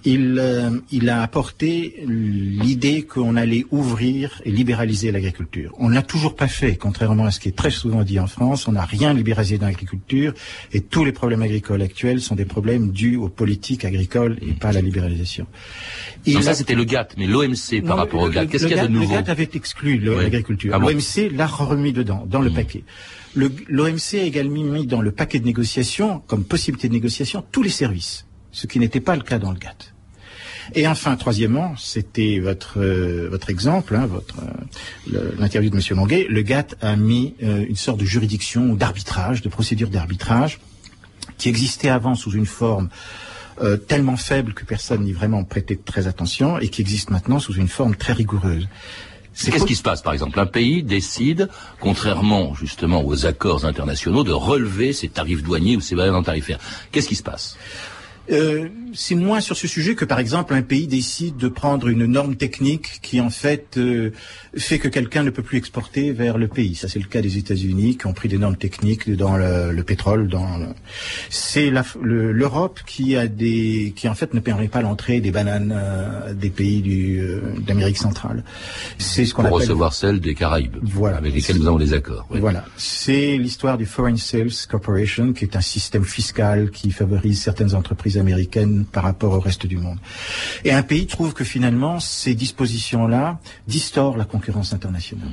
Il, 0.05 0.37
euh, 0.39 0.69
il, 0.91 1.09
a 1.09 1.21
apporté 1.21 2.03
l'idée 2.07 3.03
qu'on 3.03 3.35
allait 3.35 3.65
ouvrir 3.71 4.41
et 4.45 4.51
libéraliser 4.51 5.11
l'agriculture. 5.11 5.73
On 5.77 5.89
ne 5.89 5.95
l'a 5.95 6.01
toujours 6.01 6.35
pas 6.35 6.47
fait, 6.47 6.75
contrairement 6.75 7.25
à 7.25 7.31
ce 7.31 7.39
qui 7.39 7.49
est 7.49 7.55
très 7.55 7.71
souvent 7.71 8.03
dit 8.03 8.19
en 8.19 8.27
France. 8.27 8.67
On 8.67 8.73
n'a 8.73 8.85
rien 8.85 9.13
libéralisé 9.13 9.57
dans 9.57 9.67
l'agriculture 9.67 10.33
et 10.71 10.81
tous 10.81 11.03
les 11.03 11.11
problèmes 11.11 11.41
agricoles 11.41 11.81
actuels 11.81 12.21
sont 12.21 12.35
des 12.35 12.45
problèmes 12.45 12.91
dus 12.91 13.17
aux 13.17 13.29
politiques 13.29 13.83
agricoles 13.83 14.37
et 14.41 14.53
pas 14.53 14.69
à 14.69 14.73
la 14.73 14.81
libéralisation. 14.81 15.47
Il 16.25 16.41
ça, 16.43 16.53
c'était 16.53 16.75
le 16.75 16.85
GATT, 16.85 17.15
mais 17.17 17.27
l'OMC 17.27 17.83
par 17.85 17.97
rapport 17.97 18.21
au 18.21 18.29
GATT, 18.29 18.49
qu'est-ce 18.49 18.67
qu'il 18.67 18.77
y 18.77 18.79
a 18.79 18.87
de 18.87 18.91
nouveau 18.91 19.05
Le 19.05 19.17
GATT 19.17 19.29
avait 19.29 19.49
exclu 19.53 19.97
l'agriculture. 19.99 20.73
Ah 20.73 20.79
L'OMC 20.79 21.31
l'a 21.31 21.47
remis 21.47 21.93
dedans, 21.93 22.25
dans 22.25 22.41
le 22.41 22.49
mmh. 22.49 22.53
paquet. 22.53 22.83
L'OMC 23.35 24.15
a 24.15 24.23
également 24.23 24.63
mis 24.63 24.87
dans 24.87 25.01
le 25.01 25.11
paquet 25.11 25.39
de 25.39 25.45
négociation, 25.45 26.21
comme 26.27 26.43
possibilité 26.43 26.87
de 26.87 26.93
négociation, 26.93 27.43
tous 27.51 27.61
les 27.61 27.69
services, 27.69 28.25
ce 28.51 28.67
qui 28.67 28.79
n'était 28.79 28.99
pas 28.99 29.15
le 29.15 29.23
cas 29.23 29.39
dans 29.39 29.51
le 29.51 29.59
GATT. 29.59 29.93
Et 30.75 30.87
enfin, 30.87 31.15
troisièmement, 31.15 31.73
c'était 31.77 32.39
votre 32.39 32.79
euh, 32.79 33.27
votre 33.29 33.49
exemple, 33.49 33.95
hein, 33.95 34.05
votre 34.05 34.35
euh, 35.13 35.31
l'interview 35.39 35.69
de 35.69 35.75
M. 35.75 35.81
Longuet. 35.97 36.27
Le 36.29 36.41
GATT 36.41 36.75
a 36.81 36.95
mis 36.95 37.35
euh, 37.41 37.65
une 37.67 37.75
sorte 37.75 37.99
de 37.99 38.05
juridiction 38.05 38.69
ou 38.69 38.75
d'arbitrage, 38.75 39.41
de 39.41 39.49
procédure 39.49 39.89
d'arbitrage, 39.89 40.59
qui 41.37 41.49
existait 41.49 41.89
avant 41.89 42.15
sous 42.15 42.31
une 42.31 42.45
forme 42.45 42.89
tellement 43.89 44.15
faible 44.15 44.53
que 44.53 44.63
personne 44.63 45.03
n'y 45.03 45.11
vraiment 45.11 45.43
prêtait 45.43 45.75
très 45.75 46.07
attention, 46.07 46.59
et 46.59 46.69
qui 46.69 46.79
existe 46.79 47.09
maintenant 47.09 47.39
sous 47.39 47.55
une 47.55 47.67
forme 47.67 47.93
très 47.93 48.13
rigoureuse. 48.13 48.69
Qu'est-ce 49.33 49.65
qui 49.65 49.75
se 49.75 49.81
passe, 49.81 50.01
par 50.01 50.13
exemple? 50.13 50.39
Un 50.39 50.45
pays 50.45 50.81
décide, 50.81 51.49
contrairement 51.81 52.53
justement 52.55 53.05
aux 53.05 53.25
accords 53.25 53.65
internationaux, 53.65 54.23
de 54.23 54.31
relever 54.31 54.93
ses 54.93 55.09
tarifs 55.09 55.43
douaniers 55.43 55.75
ou 55.75 55.81
ses 55.81 55.95
barrières 55.95 56.23
tarifaires. 56.23 56.59
Qu'est-ce 56.91 57.09
qui 57.09 57.15
se 57.15 57.23
passe? 57.23 57.57
Euh, 58.31 58.69
c'est 58.93 59.15
moins 59.15 59.39
sur 59.39 59.57
ce 59.57 59.67
sujet 59.67 59.95
que 59.95 60.05
par 60.05 60.19
exemple 60.19 60.53
un 60.53 60.61
pays 60.61 60.87
décide 60.87 61.37
de 61.37 61.47
prendre 61.47 61.87
une 61.87 62.05
norme 62.05 62.35
technique 62.35 62.99
qui 63.01 63.21
en 63.21 63.29
fait 63.29 63.77
euh, 63.77 64.11
fait 64.55 64.79
que 64.79 64.87
quelqu'un 64.87 65.23
ne 65.23 65.29
peut 65.29 65.41
plus 65.41 65.57
exporter 65.57 66.11
vers 66.11 66.37
le 66.37 66.47
pays. 66.47 66.75
Ça 66.75 66.87
c'est 66.87 66.99
le 66.99 67.07
cas 67.07 67.21
des 67.21 67.37
États-Unis 67.37 67.97
qui 67.97 68.05
ont 68.07 68.13
pris 68.13 68.29
des 68.29 68.37
normes 68.37 68.55
techniques 68.55 69.09
dans 69.09 69.37
le, 69.37 69.81
pétrole. 69.83 70.27
Dans 70.27 70.59
c'est 71.29 71.71
l'Europe 72.01 72.79
qui 72.85 73.15
a 73.15 73.27
des 73.27 73.93
qui 73.95 74.07
en 74.07 74.15
fait 74.15 74.33
ne 74.33 74.39
permet 74.39 74.67
pas 74.67 74.81
l'entrée 74.81 75.21
des 75.21 75.31
bananes 75.31 75.73
euh, 75.75 76.33
des 76.33 76.49
pays 76.49 76.81
du 76.81 77.21
d'Amérique 77.65 77.97
centrale. 77.97 78.43
C'est 78.97 79.25
ce 79.25 79.33
qu'on 79.33 79.43
appelle 79.43 79.53
recevoir 79.53 79.93
celles 79.93 80.19
des 80.19 80.35
Caraïbes. 80.35 80.77
Voilà. 80.83 81.17
Avec 81.17 81.33
lesquelles 81.33 81.57
nous 81.57 81.67
avons 81.67 81.79
des 81.79 81.93
accords. 81.93 82.27
Voilà. 82.29 82.65
C'est 82.77 83.37
l'histoire 83.37 83.77
du 83.77 83.85
Foreign 83.85 84.17
Sales 84.17 84.51
Corporation 84.69 85.33
qui 85.33 85.45
est 85.45 85.55
un 85.55 85.61
système 85.61 86.03
fiscal 86.03 86.69
qui 86.69 86.91
favorise 86.91 87.41
certaines 87.41 87.73
entreprises 87.73 88.18
américaine 88.19 88.85
par 88.85 89.03
rapport 89.03 89.33
au 89.33 89.39
reste 89.39 89.65
du 89.65 89.77
monde. 89.77 89.97
Et 90.63 90.71
un 90.71 90.83
pays 90.83 91.07
trouve 91.07 91.33
que 91.33 91.43
finalement, 91.43 91.99
ces 91.99 92.35
dispositions-là 92.35 93.39
distorent 93.67 94.17
la 94.17 94.25
concurrence 94.25 94.73
internationale. 94.73 95.29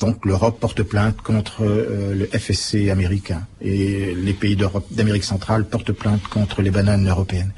Donc 0.00 0.26
l'Europe 0.26 0.60
porte 0.60 0.82
plainte 0.82 1.22
contre 1.22 1.64
euh, 1.64 2.14
le 2.14 2.26
FSC 2.26 2.90
américain 2.90 3.46
et 3.62 4.14
les 4.14 4.34
pays 4.34 4.56
d'Amérique 4.90 5.24
centrale 5.24 5.64
portent 5.64 5.92
plainte 5.92 6.22
contre 6.28 6.60
les 6.60 6.70
bananes 6.70 7.08
européennes. 7.08 7.52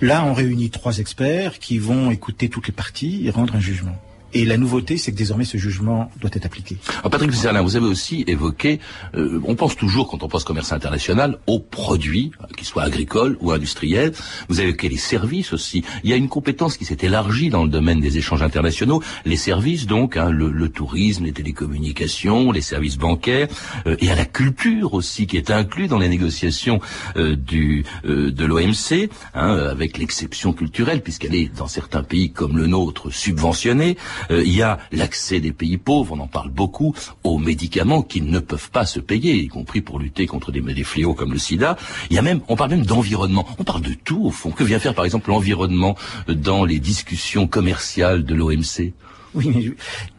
Là, 0.00 0.24
on 0.24 0.34
réunit 0.34 0.70
trois 0.70 0.98
experts 0.98 1.60
qui 1.60 1.78
vont 1.78 2.10
écouter 2.10 2.48
toutes 2.48 2.66
les 2.66 2.72
parties 2.72 3.26
et 3.26 3.30
rendre 3.30 3.54
un 3.54 3.60
jugement. 3.60 3.96
Et 4.34 4.44
la 4.44 4.56
nouveauté, 4.56 4.96
c'est 4.96 5.12
que 5.12 5.16
désormais 5.16 5.44
ce 5.44 5.58
jugement 5.58 6.10
doit 6.20 6.30
être 6.32 6.46
appliqué. 6.46 6.76
Alors 7.00 7.10
Patrick 7.10 7.30
Zerlin, 7.32 7.62
vous 7.62 7.76
avez 7.76 7.86
aussi 7.86 8.24
évoqué, 8.26 8.80
euh, 9.14 9.40
on 9.44 9.54
pense 9.54 9.76
toujours 9.76 10.08
quand 10.08 10.22
on 10.22 10.28
pense 10.28 10.44
commerce 10.44 10.72
international 10.72 11.38
aux 11.46 11.58
produits, 11.58 12.32
qu'ils 12.56 12.66
soient 12.66 12.84
agricoles 12.84 13.36
ou 13.40 13.52
industriels. 13.52 14.12
Vous 14.48 14.60
avez 14.60 14.70
évoqué 14.70 14.88
les 14.88 14.96
services 14.96 15.52
aussi. 15.52 15.84
Il 16.04 16.10
y 16.10 16.12
a 16.12 16.16
une 16.16 16.28
compétence 16.28 16.76
qui 16.76 16.84
s'est 16.84 16.98
élargie 17.02 17.50
dans 17.50 17.64
le 17.64 17.68
domaine 17.68 18.00
des 18.00 18.16
échanges 18.18 18.42
internationaux. 18.42 19.02
Les 19.24 19.36
services, 19.36 19.86
donc, 19.86 20.16
hein, 20.16 20.30
le, 20.30 20.50
le, 20.50 20.68
tourisme, 20.68 21.24
les 21.24 21.32
télécommunications, 21.32 22.52
les 22.52 22.62
services 22.62 22.96
bancaires, 22.96 23.48
euh, 23.86 23.96
et 24.00 24.10
à 24.10 24.14
la 24.14 24.24
culture 24.24 24.94
aussi, 24.94 25.26
qui 25.26 25.36
est 25.36 25.50
inclus 25.50 25.88
dans 25.88 25.98
les 25.98 26.08
négociations 26.08 26.80
euh, 27.16 27.36
du 27.36 27.84
de 28.04 28.44
l'OMC, 28.44 29.10
hein, 29.34 29.54
avec 29.70 29.98
l'exception 29.98 30.52
culturelle, 30.52 31.02
puisqu'elle 31.02 31.34
est 31.34 31.54
dans 31.56 31.66
certains 31.66 32.02
pays 32.02 32.30
comme 32.32 32.56
le 32.56 32.66
nôtre 32.66 33.10
subventionnée. 33.10 33.96
Euh, 34.30 34.42
il 34.44 34.52
y 34.52 34.62
a 34.62 34.78
l'accès 34.92 35.40
des 35.40 35.52
pays 35.52 35.78
pauvres, 35.78 36.14
on 36.14 36.20
en 36.20 36.26
parle 36.26 36.50
beaucoup, 36.50 36.94
aux 37.24 37.38
médicaments 37.38 38.02
qu'ils 38.02 38.26
ne 38.26 38.38
peuvent 38.38 38.70
pas 38.70 38.86
se 38.86 39.00
payer, 39.00 39.34
y 39.34 39.48
compris 39.48 39.80
pour 39.80 39.98
lutter 39.98 40.26
contre 40.26 40.52
des, 40.52 40.62
fléaux 40.84 41.14
comme 41.14 41.32
le 41.32 41.38
sida. 41.38 41.76
Il 42.10 42.16
y 42.16 42.18
a 42.18 42.22
même, 42.22 42.40
on 42.48 42.56
parle 42.56 42.70
même 42.70 42.86
d'environnement. 42.86 43.46
On 43.58 43.64
parle 43.64 43.82
de 43.82 43.94
tout 43.94 44.24
au 44.24 44.30
fond. 44.30 44.50
Que 44.50 44.64
vient 44.64 44.78
faire 44.78 44.94
par 44.94 45.04
exemple 45.04 45.30
l'environnement 45.30 45.96
dans 46.28 46.64
les 46.64 46.78
discussions 46.78 47.46
commerciales 47.46 48.24
de 48.24 48.34
l'OMC 48.34 48.92
oui, 49.34 49.48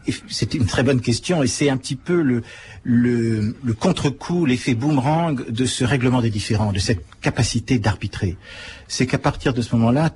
mais 0.07 0.13
c'est 0.27 0.55
une 0.55 0.65
très 0.65 0.81
bonne 0.81 0.99
question 0.99 1.43
et 1.43 1.47
c'est 1.47 1.69
un 1.69 1.77
petit 1.77 1.95
peu 1.95 2.21
le, 2.21 2.41
le, 2.83 3.55
le 3.63 3.73
contre-coup, 3.73 4.45
l'effet 4.45 4.73
boomerang 4.73 5.49
de 5.49 5.65
ce 5.65 5.83
règlement 5.83 6.21
des 6.21 6.31
différends, 6.31 6.71
de 6.71 6.79
cette 6.79 7.05
capacité 7.21 7.77
d'arbitrer. 7.77 8.37
C'est 8.87 9.05
qu'à 9.05 9.19
partir 9.19 9.53
de 9.53 9.61
ce 9.61 9.75
moment-là, 9.75 10.09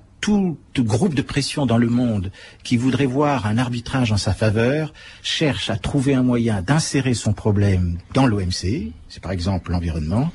tout 0.73 0.83
groupe 0.83 1.13
de 1.13 1.21
pression 1.21 1.65
dans 1.65 1.77
le 1.77 1.87
monde 1.87 2.31
qui 2.63 2.75
voudrait 2.75 3.05
voir 3.05 3.45
un 3.45 3.57
arbitrage 3.57 4.11
en 4.11 4.17
sa 4.17 4.33
faveur 4.33 4.93
cherche 5.23 5.69
à 5.69 5.77
trouver 5.77 6.15
un 6.15 6.23
moyen 6.23 6.61
d'insérer 6.61 7.13
son 7.13 7.33
problème 7.33 7.97
dans 8.13 8.25
l'OMC, 8.25 8.91
c'est 9.07 9.21
par 9.21 9.31
exemple 9.31 9.71
l'environnement, 9.71 10.31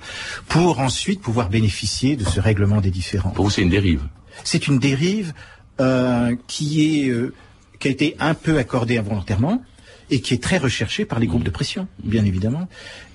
pour 0.48 0.80
ensuite 0.80 1.20
pouvoir 1.20 1.50
bénéficier 1.50 2.16
de 2.16 2.24
ce 2.24 2.40
règlement 2.40 2.80
des 2.80 2.90
différends. 2.90 3.30
Pour 3.30 3.44
vous, 3.44 3.50
c'est 3.50 3.62
une 3.62 3.70
dérive 3.70 4.02
C'est 4.44 4.66
une 4.66 4.78
dérive 4.78 5.34
euh, 5.80 6.34
qui 6.46 7.04
est 7.04 7.10
euh, 7.10 7.34
qui 7.78 7.88
a 7.88 7.90
été 7.90 8.16
un 8.18 8.34
peu 8.34 8.58
accordée 8.58 8.96
involontairement 8.96 9.62
et 10.10 10.20
qui 10.20 10.34
est 10.34 10.42
très 10.42 10.58
recherchée 10.58 11.04
par 11.04 11.18
les 11.18 11.26
groupes 11.26 11.44
de 11.44 11.50
pression, 11.50 11.88
bien 12.02 12.24
évidemment. 12.24 12.68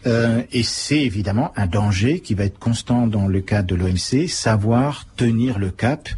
Euh, 0.05 0.41
et 0.51 0.63
c'est 0.63 0.99
évidemment 0.99 1.53
un 1.55 1.67
danger 1.67 2.19
qui 2.19 2.33
va 2.33 2.43
être 2.45 2.59
constant 2.59 3.07
dans 3.07 3.27
le 3.27 3.41
cadre 3.41 3.67
de 3.67 3.75
l'OMC, 3.75 4.27
savoir 4.27 5.05
tenir 5.15 5.59
le 5.59 5.69
cap 5.69 6.09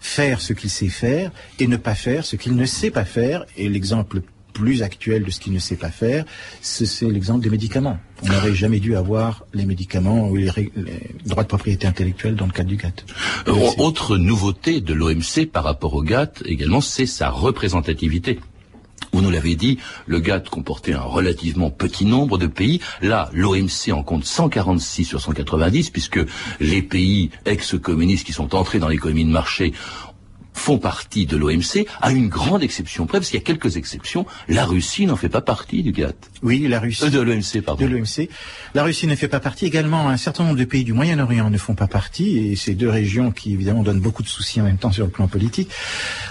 faire 0.00 0.40
ce 0.40 0.52
qu'il 0.52 0.70
sait 0.70 0.88
faire 0.88 1.30
et 1.58 1.66
ne 1.66 1.76
pas 1.76 1.94
faire 1.94 2.24
ce 2.24 2.36
qu'il 2.36 2.56
ne 2.56 2.66
sait 2.66 2.90
pas 2.90 3.04
faire. 3.04 3.44
Et 3.56 3.68
l'exemple 3.68 4.20
plus 4.56 4.82
actuel 4.82 5.22
de 5.22 5.30
ce 5.30 5.38
qu'il 5.38 5.52
ne 5.52 5.58
sait 5.58 5.76
pas 5.76 5.90
faire, 5.90 6.24
c'est 6.62 6.86
l'exemple 7.02 7.42
des 7.42 7.50
médicaments. 7.50 7.98
On 8.22 8.28
n'aurait 8.28 8.54
jamais 8.64 8.80
dû 8.80 8.96
avoir 8.96 9.44
les 9.52 9.66
médicaments 9.66 10.28
ou 10.28 10.36
les, 10.36 10.50
droits 11.26 11.42
de 11.42 11.48
propriété 11.48 11.86
intellectuelle 11.86 12.36
dans 12.36 12.46
le 12.46 12.52
cadre 12.52 12.70
du 12.70 12.76
GATT. 12.76 13.04
Euh, 13.48 13.52
autre 13.76 14.16
nouveauté 14.16 14.80
de 14.80 14.94
l'OMC 14.94 15.46
par 15.52 15.64
rapport 15.64 15.92
au 15.92 16.02
GATT 16.02 16.42
également, 16.46 16.80
c'est 16.80 17.04
sa 17.04 17.28
représentativité. 17.28 18.38
Vous 19.12 19.20
nous 19.20 19.30
l'avez 19.30 19.54
dit, 19.54 19.78
le 20.06 20.20
GATT 20.20 20.48
comportait 20.48 20.92
un 20.92 21.00
relativement 21.00 21.70
petit 21.70 22.04
nombre 22.04 22.38
de 22.38 22.46
pays. 22.46 22.80
Là, 23.02 23.30
l'OMC 23.32 23.92
en 23.92 24.02
compte 24.02 24.24
146 24.24 25.04
sur 25.04 25.20
190, 25.20 25.90
puisque 25.90 26.20
les 26.60 26.82
pays 26.82 27.30
ex-communistes 27.44 28.26
qui 28.26 28.32
sont 28.32 28.54
entrés 28.54 28.78
dans 28.78 28.88
l'économie 28.88 29.24
de 29.24 29.30
marché 29.30 29.72
font 30.56 30.78
partie 30.78 31.26
de 31.26 31.36
l'OMC, 31.36 31.86
à 32.00 32.10
une 32.10 32.28
grande 32.28 32.62
exception 32.62 33.06
près, 33.06 33.18
parce 33.18 33.30
qu'il 33.30 33.38
y 33.38 33.42
a 33.42 33.44
quelques 33.44 33.76
exceptions. 33.76 34.26
La 34.48 34.64
Russie 34.64 35.06
n'en 35.06 35.16
fait 35.16 35.28
pas 35.28 35.40
partie 35.40 35.82
du 35.82 35.92
GATT. 35.92 36.16
Oui, 36.42 36.66
la 36.66 36.80
Russie. 36.80 37.04
Euh, 37.04 37.10
de 37.10 37.20
l'OMC, 37.20 37.62
pardon. 37.64 37.84
De 37.84 37.90
l'OMC. 37.90 38.28
La 38.74 38.82
Russie 38.82 39.06
ne 39.06 39.14
fait 39.14 39.28
pas 39.28 39.40
partie. 39.40 39.66
Également, 39.66 40.08
un 40.08 40.16
certain 40.16 40.44
nombre 40.44 40.56
de 40.56 40.64
pays 40.64 40.84
du 40.84 40.92
Moyen-Orient 40.92 41.50
ne 41.50 41.58
font 41.58 41.74
pas 41.74 41.86
partie, 41.86 42.38
et 42.38 42.56
ces 42.56 42.74
deux 42.74 42.88
régions 42.88 43.30
qui, 43.30 43.52
évidemment, 43.52 43.82
donnent 43.82 44.00
beaucoup 44.00 44.22
de 44.22 44.28
soucis 44.28 44.60
en 44.60 44.64
même 44.64 44.78
temps 44.78 44.92
sur 44.92 45.04
le 45.04 45.10
plan 45.10 45.28
politique. 45.28 45.70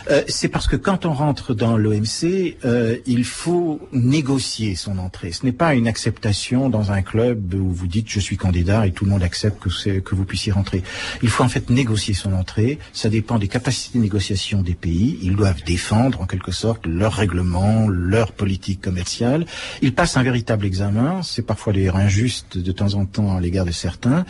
Euh, 0.10 0.24
c'est 0.28 0.50
parce 0.50 0.68
que 0.68 0.76
quand 0.76 1.06
on 1.06 1.14
rentre 1.14 1.54
dans 1.54 1.78
l'OMC, 1.78 2.58
euh, 2.66 2.98
il 3.06 3.24
faut 3.24 3.80
négocier 3.92 4.76
son 4.76 4.98
entrée. 4.98 5.32
Ce 5.32 5.46
n'est 5.46 5.52
pas 5.52 5.76
une 5.76 5.88
acceptation 5.88 6.70
dans 6.70 6.92
un 6.92 7.02
club 7.02 7.54
où 7.54 7.70
vous 7.72 7.88
dites 7.88 8.10
je 8.10 8.20
suis 8.20 8.38
candidat 8.38 8.88
et 8.88 8.92
tout 8.92 9.06
le 9.06 9.12
monde 9.12 9.24
accepte 9.24 9.62
que, 9.62 10.00
que 10.00 10.16
vous 10.16 10.26
puissiez 10.26 10.52
rentrer. 10.52 10.84
Il 11.24 11.30
faut 11.30 11.44
en 11.44 11.50
fait 11.50 11.70
négocier 11.70 12.14
son 12.14 12.34
entrée. 12.34 12.80
Ça 12.94 13.10
dépend 13.10 13.40
des 13.40 13.48
capacités 13.48 13.98
de 13.98 14.04
négociation 14.16 14.62
des 14.62 14.76
pays. 14.76 15.20
Ils 15.24 15.36
doivent 15.36 15.62
défendre 15.66 16.22
en 16.22 16.26
quelque 16.26 16.54
sorte 16.54 16.86
leur 16.86 17.12
règlement, 17.12 17.90
leur 17.90 18.32
politique 18.32 18.80
commerciale. 18.80 19.46
Ils 19.82 19.94
passent 19.94 20.16
un 20.16 20.24
véritable 20.24 20.66
examen. 20.66 21.22
C'est 21.22 21.42
parfois 21.42 21.74
d'ailleurs 21.74 21.98
injuste 21.98 22.58
de 22.58 22.72
temps 22.72 22.94
en 22.94 23.06
temps 23.06 23.36
à 23.36 23.42
l'égard 23.42 23.66
de 23.66 23.72
certains. 23.72 24.24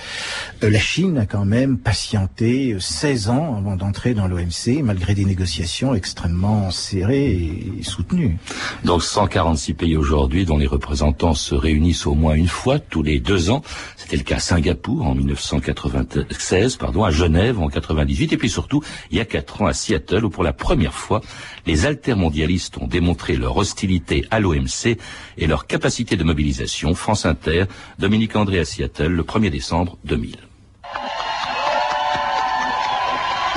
Euh, 0.63 0.71
la 0.71 0.79
Chine 0.79 1.19
a 1.19 1.27
quand 1.27 1.45
même 1.45 1.77
patienté 1.77 2.75
16 2.79 3.29
ans 3.29 3.57
avant 3.57 3.75
d'entrer 3.75 4.15
dans 4.15 4.27
l'OMC, 4.27 4.81
malgré 4.83 5.13
des 5.13 5.25
négociations 5.25 5.93
extrêmement 5.93 6.71
serrées 6.71 7.33
et 7.79 7.83
soutenues. 7.83 8.37
Donc 8.85 9.03
146 9.03 9.75
pays 9.75 9.97
aujourd'hui 9.97 10.45
dont 10.45 10.57
les 10.57 10.65
représentants 10.65 11.35
se 11.35 11.53
réunissent 11.53 12.07
au 12.07 12.15
moins 12.15 12.33
une 12.33 12.47
fois 12.47 12.79
tous 12.79 13.03
les 13.03 13.19
deux 13.19 13.51
ans. 13.51 13.61
C'était 13.97 14.17
le 14.17 14.23
cas 14.23 14.37
à 14.37 14.39
Singapour 14.39 15.05
en 15.05 15.13
1996, 15.13 16.77
pardon, 16.77 17.03
à 17.03 17.11
Genève 17.11 17.59
en 17.59 17.69
98, 17.69 18.33
et 18.33 18.37
puis 18.37 18.49
surtout 18.49 18.81
il 19.11 19.17
y 19.17 19.21
a 19.21 19.25
quatre 19.25 19.61
ans 19.61 19.67
à 19.67 19.74
Seattle, 19.75 20.25
où 20.25 20.29
pour 20.31 20.43
la 20.43 20.53
première 20.53 20.95
fois, 20.95 21.21
les 21.67 21.85
altermondialistes 21.85 22.79
ont 22.79 22.87
démontré 22.87 23.35
leur 23.35 23.55
hostilité 23.55 24.25
à 24.31 24.39
l'OMC 24.39 24.97
et 25.37 25.45
leur 25.45 25.67
capacité 25.67 26.17
de 26.17 26.23
mobilisation. 26.23 26.95
France 26.95 27.27
Inter, 27.27 27.65
Dominique 27.99 28.35
André 28.35 28.59
à 28.59 28.65
Seattle, 28.65 29.11
le 29.11 29.23
1er 29.23 29.51
décembre 29.51 29.97
2000. 30.05 30.37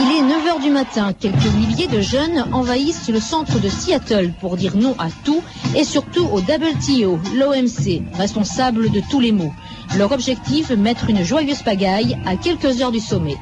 Il 0.01 0.07
est 0.07 0.23
9h 0.23 0.63
du 0.63 0.71
matin. 0.71 1.13
Quelques 1.13 1.53
milliers 1.57 1.89
de 1.89 2.01
jeunes 2.01 2.47
envahissent 2.53 3.09
le 3.09 3.19
centre 3.19 3.59
de 3.59 3.69
Seattle 3.69 4.33
pour 4.41 4.57
dire 4.57 4.77
non 4.77 4.95
à 4.99 5.09
tout 5.25 5.43
et 5.75 5.83
surtout 5.83 6.25
au 6.27 6.39
WTO, 6.39 7.19
l'OMC, 7.35 8.03
responsable 8.15 8.91
de 8.91 9.03
tous 9.11 9.19
les 9.19 9.33
maux. 9.33 9.53
Leur 9.97 10.13
objectif, 10.13 10.71
mettre 10.71 11.11
une 11.11 11.25
joyeuse 11.25 11.63
pagaille 11.63 12.17
à 12.27 12.37
quelques 12.37 12.81
heures 12.81 12.93
du 12.93 13.01
sommet. 13.01 13.37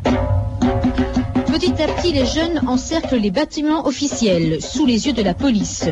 Petit 1.46 1.82
à 1.82 1.86
petit, 1.86 2.12
les 2.12 2.26
jeunes 2.26 2.60
encerclent 2.66 3.16
les 3.16 3.30
bâtiments 3.30 3.86
officiels 3.86 4.60
sous 4.60 4.84
les 4.84 5.06
yeux 5.06 5.12
de 5.12 5.22
la 5.22 5.34
police. 5.34 5.84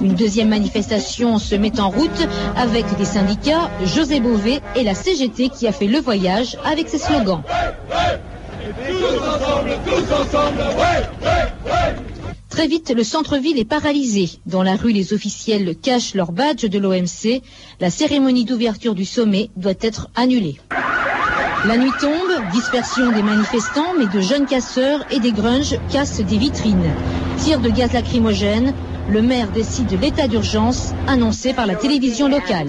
Une 0.00 0.14
deuxième 0.14 0.48
manifestation 0.48 1.38
se 1.38 1.54
met 1.54 1.78
en 1.80 1.90
route 1.90 2.28
avec 2.56 2.84
des 2.96 3.04
syndicats, 3.04 3.70
José 3.84 4.20
Bové 4.20 4.60
et 4.74 4.82
la 4.82 4.94
CGT 4.94 5.50
qui 5.50 5.66
a 5.66 5.72
fait 5.72 5.86
le 5.86 6.00
voyage 6.00 6.56
avec 6.64 6.88
ses 6.88 6.98
slogans. 6.98 7.42
Très 12.48 12.66
vite, 12.66 12.92
le 12.94 13.02
centre-ville 13.02 13.58
est 13.58 13.64
paralysé. 13.64 14.30
Dans 14.46 14.62
la 14.62 14.76
rue, 14.76 14.92
les 14.92 15.12
officiels 15.12 15.74
cachent 15.74 16.14
leur 16.14 16.32
badge 16.32 16.66
de 16.66 16.78
l'OMC. 16.78 17.42
La 17.80 17.90
cérémonie 17.90 18.44
d'ouverture 18.44 18.94
du 18.94 19.04
sommet 19.04 19.50
doit 19.56 19.72
être 19.80 20.08
annulée. 20.14 20.58
La 21.64 21.76
nuit 21.76 21.92
tombe, 22.00 22.31
dispersion 22.52 23.10
des 23.12 23.22
manifestants, 23.22 23.94
mais 23.98 24.06
de 24.06 24.20
jeunes 24.20 24.46
casseurs 24.46 25.04
et 25.10 25.20
des 25.20 25.32
grunges 25.32 25.76
cassent 25.90 26.20
des 26.20 26.36
vitrines. 26.36 26.92
Tir 27.38 27.58
de 27.60 27.70
gaz 27.70 27.92
lacrymogène, 27.92 28.74
le 29.08 29.22
maire 29.22 29.48
décide 29.48 29.86
de 29.86 29.96
l'état 29.96 30.28
d'urgence 30.28 30.92
annoncé 31.08 31.54
par 31.54 31.66
la 31.66 31.74
télévision 31.74 32.28
locale. 32.28 32.68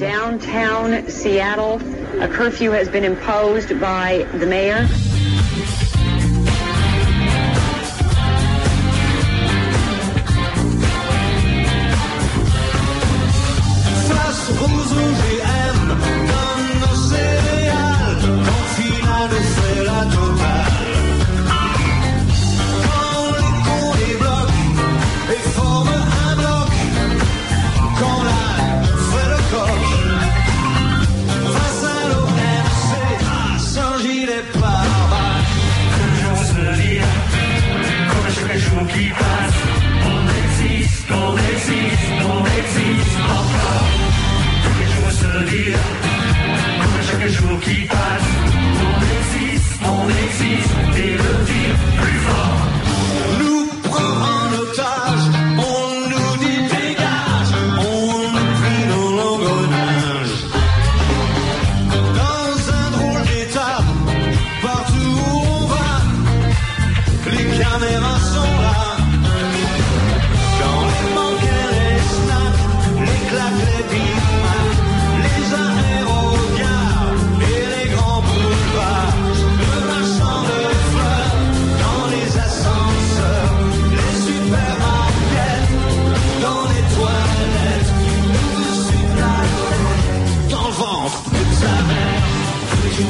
Comme 92.95 93.07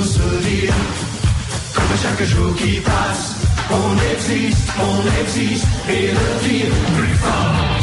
chaque 2.02 2.24
jour 2.24 2.56
qui 2.56 2.80
passe, 2.80 3.36
on 3.70 4.14
existe, 4.14 4.70
on 4.80 5.22
existe, 5.22 5.68
et 5.90 6.08
le 6.08 6.96
plus 6.96 7.14
fort. 7.16 7.74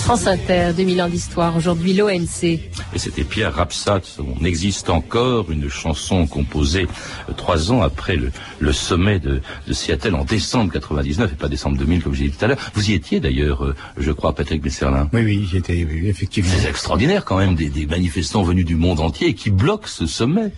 France 0.00 0.26
Inter, 0.26 0.72
2000 0.76 1.02
ans 1.02 1.08
d'histoire, 1.08 1.56
aujourd'hui 1.56 1.92
l'ONC. 1.92 2.42
Et 2.42 2.60
c'était 2.96 3.22
Pierre 3.22 3.54
Rapsat, 3.54 4.00
On 4.18 4.44
existe 4.44 4.90
encore, 4.90 5.52
une 5.52 5.68
chanson 5.68 6.26
composée 6.26 6.88
euh, 7.28 7.32
trois 7.32 7.70
ans 7.70 7.82
après 7.82 8.16
le, 8.16 8.32
le 8.58 8.72
sommet 8.72 9.20
de, 9.20 9.40
Seattle 9.70 10.16
en 10.16 10.24
décembre 10.24 10.72
99 10.72 11.32
et 11.32 11.36
pas 11.36 11.48
décembre 11.48 11.76
2000 11.76 12.02
comme 12.02 12.14
j'ai 12.14 12.24
dit 12.24 12.36
tout 12.36 12.44
à 12.44 12.48
l'heure. 12.48 12.58
Vous 12.74 12.90
y 12.90 12.94
étiez 12.94 13.20
d'ailleurs, 13.20 13.64
euh, 13.64 13.76
je 13.98 14.10
crois, 14.10 14.34
Patrick 14.34 14.62
Besserlin. 14.62 15.08
Oui, 15.12 15.22
oui, 15.22 15.46
j'y 15.48 15.58
étais, 15.58 15.86
oui, 15.88 16.08
effectivement. 16.08 16.50
C'est 16.58 16.70
extraordinaire 16.70 17.24
quand 17.24 17.38
même, 17.38 17.54
des, 17.54 17.68
des 17.68 17.86
manifestants 17.86 18.42
venus 18.42 18.64
du 18.64 18.74
monde 18.74 18.98
entier 18.98 19.34
qui 19.34 19.50
bloquent 19.50 19.86
ce 19.86 20.06
sommet. 20.06 20.50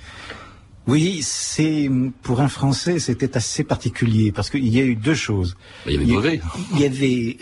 Oui, 0.87 1.21
c'est 1.23 1.89
pour 2.23 2.41
un 2.41 2.49
Français, 2.49 2.99
c'était 2.99 3.37
assez 3.37 3.65
particulier 3.65 4.33
parce 4.33 4.51
qu'il 4.51 4.67
y 4.69 4.81
a 4.81 4.85
eu 4.85 4.97
deux 4.97 5.15
choses. 5.15 5.57
Il 5.87 5.93
y 5.93 5.97
avait 5.97 6.07
mauvais. 6.07 6.41
Il 6.75 6.81
y 6.81 6.85
avait 6.85 7.37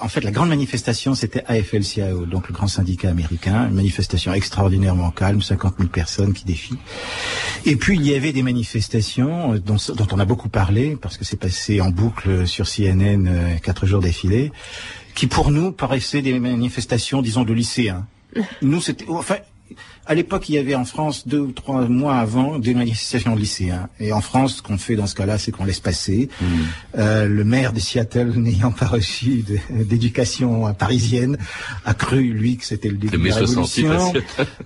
en 0.00 0.08
fait, 0.08 0.22
la 0.22 0.30
grande 0.30 0.48
manifestation, 0.48 1.14
c'était 1.14 1.44
AFL-CIO, 1.46 2.26
donc 2.26 2.48
le 2.48 2.54
grand 2.54 2.66
syndicat 2.66 3.10
américain, 3.10 3.68
une 3.68 3.74
manifestation 3.74 4.32
extraordinairement 4.32 5.10
calme, 5.10 5.40
50 5.40 5.76
000 5.78 5.88
personnes 5.88 6.32
qui 6.32 6.44
défient. 6.44 6.78
Et 7.64 7.76
puis, 7.76 7.96
il 7.96 8.06
y 8.06 8.14
avait 8.14 8.32
des 8.32 8.42
manifestations 8.42 9.54
euh, 9.54 9.58
dont, 9.58 9.76
dont 9.94 10.06
on 10.12 10.18
a 10.18 10.24
beaucoup 10.24 10.48
parlé, 10.48 10.96
parce 11.00 11.16
que 11.16 11.24
c'est 11.24 11.36
passé 11.38 11.80
en 11.80 11.90
boucle 11.90 12.46
sur 12.46 12.66
CNN 12.66 13.26
euh, 13.26 13.56
quatre 13.58 13.86
jours 13.86 14.00
d'affilée, 14.00 14.52
qui 15.14 15.26
pour 15.26 15.50
nous 15.50 15.72
paraissaient 15.72 16.22
des 16.22 16.38
manifestations, 16.38 17.22
disons, 17.22 17.44
de 17.44 17.52
lycéens. 17.52 18.06
Nous, 18.62 18.80
c'était, 18.80 19.06
enfin, 19.08 19.36
à 20.06 20.14
l'époque, 20.14 20.48
il 20.48 20.54
y 20.54 20.58
avait 20.58 20.74
en 20.74 20.84
France, 20.84 21.26
deux 21.26 21.40
ou 21.40 21.52
trois 21.52 21.86
mois 21.88 22.16
avant, 22.16 22.58
des 22.58 22.74
manifestations 22.74 23.34
de 23.34 23.40
lycéens. 23.40 23.88
Et 23.98 24.12
en 24.12 24.20
France, 24.20 24.56
ce 24.56 24.62
qu'on 24.62 24.78
fait 24.78 24.94
dans 24.94 25.06
ce 25.06 25.14
cas-là, 25.14 25.38
c'est 25.38 25.50
qu'on 25.50 25.64
laisse 25.64 25.80
passer. 25.80 26.28
Mmh. 26.40 26.44
Euh, 26.98 27.26
le 27.26 27.44
maire 27.44 27.72
de 27.72 27.80
Seattle, 27.80 28.32
n'ayant 28.36 28.70
pas 28.70 28.86
reçu 28.86 29.44
d'éducation 29.70 30.72
parisienne, 30.74 31.36
a 31.84 31.94
cru, 31.94 32.32
lui, 32.32 32.56
que 32.56 32.64
c'était 32.64 32.88
le 32.88 32.96
début 32.96 33.18
de 33.18 33.28
la 33.28 33.34
révolution. 33.34 34.12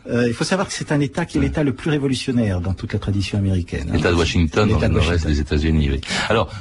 Euh, 0.08 0.28
il 0.28 0.34
faut 0.34 0.44
savoir 0.44 0.68
que 0.68 0.74
c'est 0.74 0.92
un 0.92 1.00
État 1.00 1.24
qui 1.24 1.38
est 1.38 1.40
l'État 1.40 1.64
le 1.64 1.72
plus 1.72 1.90
révolutionnaire 1.90 2.60
dans 2.60 2.74
toute 2.74 2.92
la 2.92 2.98
tradition 2.98 3.38
américaine. 3.38 3.88
Hein. 3.88 3.96
L'État 3.96 4.10
de 4.10 4.16
Washington, 4.16 4.68
dans 4.68 4.78
le 4.78 4.88
nord-est 4.88 5.26
des 5.26 5.40
États-Unis. 5.40 5.90
Oui. 5.90 6.00
Alors, 6.28 6.52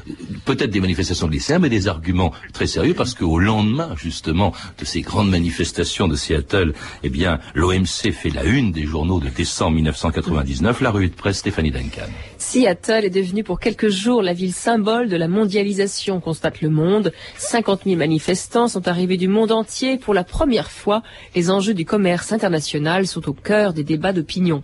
peut-être 0.46 0.72
des 0.72 0.82
manifestations 0.82 1.28
de 1.28 1.34
lycéens, 1.34 1.60
mais 1.60 1.70
des 1.70 1.88
arguments 1.88 2.32
très 2.54 2.68
sérieux, 2.68 2.94
parce 2.94 3.14
qu'au 3.14 3.40
lendemain, 3.40 3.94
justement, 3.98 4.54
de 4.78 4.86
ces 4.86 5.02
grandes 5.02 5.30
manifestations 5.30 6.08
de 6.08 6.16
Seattle, 6.16 6.74
eh 7.04 7.10
bien, 7.10 7.40
l'OMC 7.56 8.12
fait 8.14 8.29
la 8.32 8.44
une 8.44 8.72
des 8.72 8.84
journaux 8.84 9.20
de 9.20 9.30
décembre 9.30 9.76
1999, 9.76 10.82
la 10.82 10.92
revue 10.92 11.10
de 11.10 11.16
presse 11.16 11.38
Stéphanie 11.38 11.72
Duncan. 11.72 12.08
Seattle 12.38 13.06
est 13.06 13.10
devenue 13.10 13.44
pour 13.44 13.60
quelques 13.60 13.90
jours 13.90 14.22
la 14.22 14.34
ville 14.34 14.54
symbole 14.54 15.10
de 15.10 15.18
la 15.18 15.28
mondialisation, 15.28 16.20
constate 16.20 16.62
le 16.62 16.70
monde. 16.70 17.12
50 17.38 17.82
000 17.86 17.98
manifestants 17.98 18.68
sont 18.68 18.88
arrivés 18.88 19.18
du 19.18 19.28
monde 19.28 19.52
entier. 19.52 19.98
Pour 19.98 20.14
la 20.14 20.24
première 20.24 20.72
fois, 20.72 21.04
les 21.36 21.50
enjeux 21.50 21.74
du 21.74 21.86
commerce 21.86 22.32
international 22.32 23.08
sont 23.08 23.28
au 23.30 23.34
cœur 23.34 23.74
des 23.74 23.84
débats 23.84 24.14
d'opinion. 24.14 24.64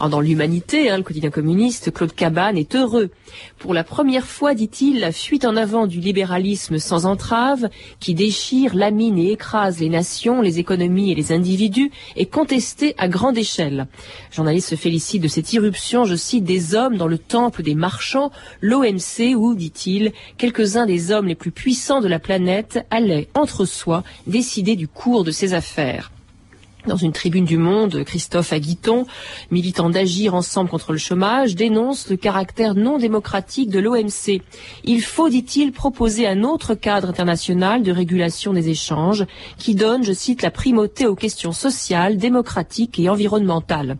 Dans 0.00 0.20
l'humanité, 0.20 0.90
hein, 0.90 0.98
le 0.98 1.02
quotidien 1.02 1.30
communiste, 1.30 1.92
Claude 1.92 2.14
Cabane 2.14 2.56
est 2.56 2.74
heureux. 2.74 3.10
Pour 3.58 3.74
la 3.74 3.84
première 3.84 4.26
fois, 4.26 4.54
dit-il, 4.54 5.00
la 5.00 5.12
fuite 5.12 5.44
en 5.44 5.56
avant 5.56 5.86
du 5.86 6.00
libéralisme 6.00 6.78
sans 6.78 7.06
entrave, 7.06 7.68
qui 8.00 8.14
déchire, 8.14 8.74
lamine 8.74 9.18
et 9.18 9.32
écrase 9.32 9.80
les 9.80 9.88
nations, 9.88 10.42
les 10.42 10.58
économies 10.58 11.12
et 11.12 11.14
les 11.14 11.32
individus, 11.32 11.90
est 12.16 12.26
contestée 12.26 12.94
à 12.98 13.05
grande 13.08 13.38
échelle. 13.38 13.86
Le 14.30 14.34
journaliste 14.34 14.70
se 14.70 14.74
félicite 14.74 15.22
de 15.22 15.28
cette 15.28 15.52
irruption, 15.52 16.04
je 16.04 16.14
cite, 16.14 16.44
des 16.44 16.74
hommes 16.74 16.96
dans 16.96 17.08
le 17.08 17.18
temple 17.18 17.62
des 17.62 17.74
marchands, 17.74 18.30
l'OMC, 18.60 19.34
où, 19.36 19.54
dit-il, 19.54 20.12
quelques-uns 20.38 20.86
des 20.86 21.12
hommes 21.12 21.26
les 21.26 21.34
plus 21.34 21.50
puissants 21.52 22.00
de 22.00 22.08
la 22.08 22.18
planète 22.18 22.84
allaient, 22.90 23.28
entre 23.34 23.64
soi, 23.64 24.04
décider 24.26 24.76
du 24.76 24.88
cours 24.88 25.24
de 25.24 25.30
ses 25.30 25.54
affaires. 25.54 26.10
Dans 26.86 26.96
une 26.96 27.12
tribune 27.12 27.44
du 27.44 27.58
Monde, 27.58 28.04
Christophe 28.04 28.52
Aguiton, 28.52 29.06
militant 29.50 29.90
d'agir 29.90 30.36
ensemble 30.36 30.70
contre 30.70 30.92
le 30.92 30.98
chômage, 30.98 31.56
dénonce 31.56 32.08
le 32.08 32.16
caractère 32.16 32.76
non 32.76 32.98
démocratique 32.98 33.70
de 33.70 33.80
l'OMC. 33.80 34.40
Il 34.84 35.02
faut, 35.02 35.28
dit-il, 35.28 35.72
proposer 35.72 36.28
un 36.28 36.44
autre 36.44 36.74
cadre 36.74 37.08
international 37.08 37.82
de 37.82 37.90
régulation 37.90 38.52
des 38.52 38.68
échanges 38.68 39.26
qui 39.58 39.74
donne, 39.74 40.04
je 40.04 40.12
cite, 40.12 40.42
la 40.42 40.52
primauté 40.52 41.06
aux 41.06 41.16
questions 41.16 41.50
sociales, 41.50 42.18
démocratiques 42.18 43.00
et 43.00 43.08
environnementales. 43.08 43.96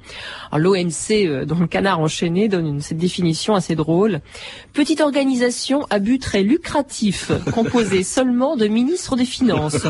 L'OMC, 0.57 1.11
euh, 1.27 1.45
dont 1.45 1.59
le 1.59 1.67
canard 1.67 1.99
enchaîné, 1.99 2.47
donne 2.49 2.81
cette 2.81 2.99
définition 2.99 3.57
assez 3.57 3.75
drôle. 3.75 4.21
Petite 4.73 5.01
organisation 5.01 5.87
à 5.91 5.99
but 5.99 6.21
très 6.21 6.45
lucratif, 6.45 7.33
composée 7.53 8.05
seulement 8.05 8.55
de 8.55 8.69
ministres 8.69 9.17
des 9.17 9.25
Finances. 9.25 9.87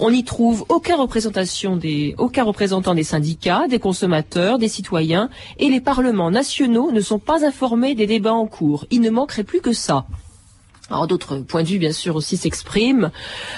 On 0.00 0.10
n'y 0.10 0.24
trouve 0.24 0.66
aucune 0.68 0.96
représentation 0.96 1.76
des 1.76 2.14
aucun 2.26 2.42
représentant 2.42 2.96
des 2.96 3.04
syndicats, 3.04 3.68
des 3.68 3.78
consommateurs, 3.78 4.58
des 4.58 4.66
citoyens, 4.66 5.30
et 5.60 5.68
les 5.68 5.80
parlements 5.80 6.32
nationaux 6.32 6.90
ne 6.90 7.00
sont 7.00 7.20
pas 7.20 7.46
informés 7.46 7.94
des 7.94 8.08
débats 8.08 8.34
en 8.34 8.48
cours. 8.48 8.84
Il 8.90 9.00
ne 9.00 9.10
manquerait 9.10 9.44
plus 9.44 9.60
que 9.60 9.72
ça. 9.72 10.06
Alors 10.88 11.08
d'autres 11.08 11.38
points 11.38 11.64
de 11.64 11.68
vue, 11.68 11.78
bien 11.78 11.92
sûr, 11.92 12.14
aussi 12.14 12.36
s'expriment, 12.36 13.10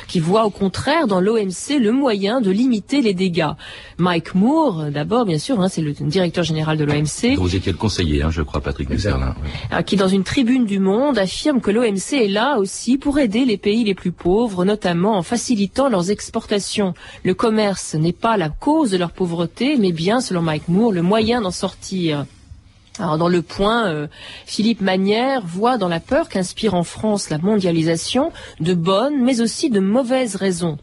qui 0.06 0.18
voient 0.18 0.46
au 0.46 0.50
contraire 0.50 1.06
dans 1.06 1.20
l'OMC 1.20 1.78
le 1.78 1.92
moyen 1.92 2.40
de 2.40 2.50
limiter 2.50 3.02
les 3.02 3.12
dégâts. 3.12 3.52
Mike 3.98 4.34
Moore, 4.34 4.86
d'abord, 4.90 5.26
bien 5.26 5.38
sûr, 5.38 5.60
hein, 5.60 5.68
c'est 5.68 5.82
le 5.82 5.92
directeur 5.92 6.42
général 6.42 6.78
de 6.78 6.84
l'OMC. 6.84 7.36
Vous 7.36 7.54
étiez 7.54 7.72
le 7.72 7.76
conseiller, 7.76 8.22
hein, 8.22 8.30
je 8.30 8.40
crois, 8.40 8.62
Patrick 8.62 8.88
Messerlin. 8.88 9.34
Qui, 9.84 9.96
dans 9.96 10.08
une 10.08 10.24
tribune 10.24 10.64
du 10.64 10.78
Monde, 10.78 11.18
affirme 11.18 11.60
que 11.60 11.70
l'OMC 11.70 12.14
est 12.14 12.28
là 12.28 12.58
aussi 12.58 12.96
pour 12.96 13.18
aider 13.18 13.44
les 13.44 13.58
pays 13.58 13.84
les 13.84 13.94
plus 13.94 14.12
pauvres, 14.12 14.64
notamment 14.64 15.18
en 15.18 15.22
facilitant 15.22 15.90
leurs 15.90 16.10
exportations. 16.10 16.94
Le 17.24 17.34
commerce 17.34 17.94
n'est 17.94 18.12
pas 18.12 18.38
la 18.38 18.48
cause 18.48 18.90
de 18.90 18.96
leur 18.96 19.10
pauvreté, 19.10 19.76
mais 19.76 19.92
bien, 19.92 20.22
selon 20.22 20.40
Mike 20.40 20.68
Moore, 20.68 20.92
le 20.92 21.02
moyen 21.02 21.42
d'en 21.42 21.50
sortir. 21.50 22.24
Alors 22.98 23.18
dans 23.18 23.28
le 23.28 23.42
point, 23.42 23.86
euh, 23.86 24.08
Philippe 24.44 24.80
Manière 24.80 25.42
voit 25.46 25.78
dans 25.78 25.88
la 25.88 26.00
peur 26.00 26.28
qu'inspire 26.28 26.74
en 26.74 26.82
France 26.82 27.30
la 27.30 27.38
mondialisation 27.38 28.32
de 28.60 28.74
bonnes 28.74 29.22
mais 29.22 29.40
aussi 29.40 29.70
de 29.70 29.80
mauvaises 29.80 30.36
raisons. 30.36 30.78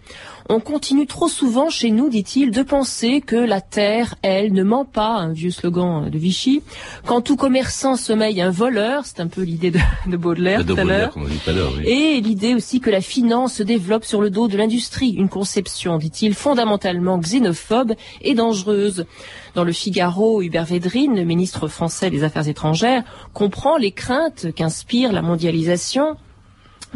On 0.47 0.60
continue 0.60 1.08
trop 1.08 1.27
souvent 1.27 1.69
chez 1.69 1.89
nous, 1.89 2.08
dit-il, 2.08 2.51
de 2.51 2.62
penser 2.62 3.21
que 3.21 3.36
la 3.36 3.62
terre, 3.62 4.13
elle, 4.21 4.53
ne 4.53 4.62
ment 4.62 4.86
pas, 4.86 5.15
un 5.15 5.34
vieux 5.34 5.49
slogan 5.49 6.08
de 6.08 6.17
Vichy. 6.19 6.62
Quand 7.05 7.21
tout 7.21 7.36
commerçant 7.36 7.95
sommeille 7.95 8.41
un 8.41 8.51
voleur, 8.51 9.05
c'est 9.05 9.21
un 9.21 9.27
peu 9.27 9.41
l'idée 9.41 9.71
de, 9.71 10.17
Baudelaire 10.17 10.63
tout 10.63 10.75
à 10.77 10.84
l'heure. 10.84 11.15
Et 11.84 12.21
l'idée 12.21 12.53
aussi 12.53 12.79
que 12.79 12.91
la 12.91 13.01
finance 13.01 13.55
se 13.55 13.63
développe 13.63 14.05
sur 14.05 14.21
le 14.21 14.29
dos 14.29 14.47
de 14.47 14.55
l'industrie, 14.55 15.12
une 15.12 15.29
conception, 15.29 15.97
dit-il, 15.97 16.36
fondamentalement 16.36 17.17
xénophobe 17.17 17.93
et 18.21 18.36
dangereuse. 18.36 19.05
Dans 19.55 19.63
le 19.63 19.71
Figaro, 19.71 20.43
Hubert 20.43 20.65
Védrine, 20.65 21.15
le 21.15 21.23
ministre 21.23 21.67
français 21.67 22.12
des 22.12 22.23
Affaires 22.23 22.47
étrangères, 22.47 23.03
comprend 23.34 23.77
les 23.77 23.91
craintes 23.91 24.47
qu'inspire 24.53 25.12
la 25.12 25.23
mondialisation 25.23 26.17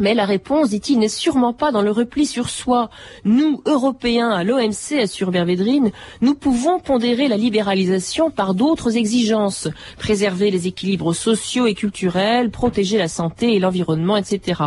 mais 0.00 0.14
la 0.14 0.24
réponse, 0.24 0.70
dit-il, 0.70 0.98
n'est 0.98 1.08
sûrement 1.08 1.52
pas 1.52 1.70
dans 1.72 1.82
le 1.82 1.90
repli 1.90 2.26
sur 2.26 2.48
soi. 2.48 2.90
Nous, 3.24 3.62
Européens, 3.66 4.30
à 4.30 4.44
l'OMC, 4.44 4.98
assure 5.02 5.30
Bervédrine, 5.30 5.90
nous 6.22 6.34
pouvons 6.34 6.80
pondérer 6.80 7.28
la 7.28 7.36
libéralisation 7.36 8.30
par 8.30 8.54
d'autres 8.54 8.96
exigences. 8.96 9.68
Préserver 9.98 10.50
les 10.50 10.66
équilibres 10.66 11.14
sociaux 11.14 11.66
et 11.66 11.74
culturels, 11.74 12.50
protéger 12.50 12.96
la 12.96 13.08
santé 13.08 13.54
et 13.54 13.58
l'environnement, 13.58 14.16
etc. 14.16 14.62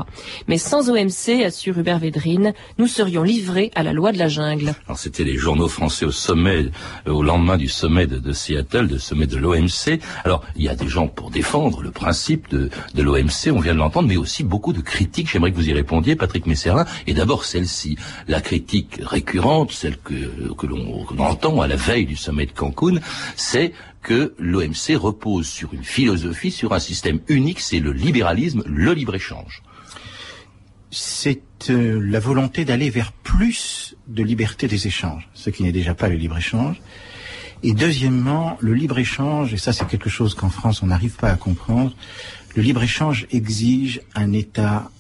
Mais 0.47 0.57
sans 0.57 0.89
OMC, 0.89 1.43
assure 1.43 1.79
Hubert 1.79 1.99
Védrine, 1.99 2.53
nous 2.77 2.87
serions 2.87 3.23
livrés 3.23 3.71
à 3.75 3.81
la 3.81 3.91
loi 3.91 4.11
de 4.11 4.19
la 4.19 4.27
jungle. 4.27 4.75
Alors 4.85 4.99
c'était 4.99 5.23
les 5.23 5.37
journaux 5.37 5.67
français 5.67 6.05
au 6.05 6.11
sommet, 6.11 6.67
euh, 7.07 7.11
au 7.11 7.23
lendemain 7.23 7.57
du 7.57 7.67
sommet 7.67 8.05
de, 8.05 8.31
Seattle, 8.31 8.87
du 8.87 8.99
sommet 8.99 9.27
de 9.27 9.37
l'OMC. 9.37 9.99
Alors 10.23 10.43
il 10.55 10.63
y 10.63 10.69
a 10.69 10.75
des 10.75 10.87
gens 10.87 11.07
pour 11.07 11.31
défendre 11.31 11.81
le 11.81 11.91
principe 11.91 12.49
de, 12.49 12.69
de 12.93 13.01
l'OMC, 13.01 13.51
on 13.51 13.59
vient 13.59 13.73
de 13.73 13.79
l'entendre, 13.79 14.07
mais 14.07 14.17
aussi 14.17 14.43
beaucoup 14.43 14.73
de 14.73 14.81
critiques 14.81 15.22
j'aimerais 15.31 15.51
que 15.51 15.55
vous 15.55 15.69
y 15.69 15.73
répondiez, 15.73 16.15
Patrick 16.15 16.45
Messerin, 16.45 16.85
et 17.07 17.13
d'abord 17.13 17.45
celle-ci, 17.45 17.97
la 18.27 18.41
critique 18.41 18.99
récurrente, 19.01 19.71
celle 19.71 19.97
que, 19.97 20.13
l'on 20.63 21.05
entend 21.19 21.61
à 21.61 21.67
la 21.67 21.75
veille 21.75 22.05
du 22.05 22.15
sommet 22.15 22.45
de 22.45 22.51
Cancun, 22.51 22.99
c'est 23.35 23.73
que 24.01 24.33
l'OMC 24.37 24.95
repose 24.95 25.47
sur 25.47 25.73
une 25.73 25.83
philosophie, 25.83 26.51
sur 26.51 26.73
un 26.73 26.79
système 26.79 27.19
unique, 27.27 27.59
c'est 27.59 27.79
le 27.79 27.91
libéralisme, 27.91 28.63
le 28.65 28.93
libre-échange. 28.93 29.63
C'est 30.91 31.69
euh, 31.69 31.99
la 32.03 32.19
volonté 32.19 32.65
d'aller 32.65 32.89
vers 32.89 33.11
plus 33.13 33.95
de 34.07 34.21
liberté 34.21 34.67
des 34.67 34.85
échanges, 34.85 35.29
ce 35.33 35.49
qui 35.49 35.63
n'est 35.63 35.71
déjà 35.71 35.95
pas 35.95 36.09
le 36.09 36.15
libre-échange. 36.15 36.81
Et 37.63 37.73
deuxièmement, 37.73 38.57
le 38.59 38.73
libre-échange, 38.73 39.53
et 39.53 39.57
ça 39.57 39.71
c'est 39.71 39.87
quelque 39.87 40.09
chose 40.09 40.35
qu'en 40.35 40.49
France 40.49 40.83
on 40.83 40.87
n'arrive 40.87 41.15
pas 41.15 41.29
à 41.29 41.35
comprendre, 41.35 41.95
le 42.55 42.61
libre-échange 42.61 43.25
exige 43.31 44.01
un 44.13 44.33
État 44.33 44.91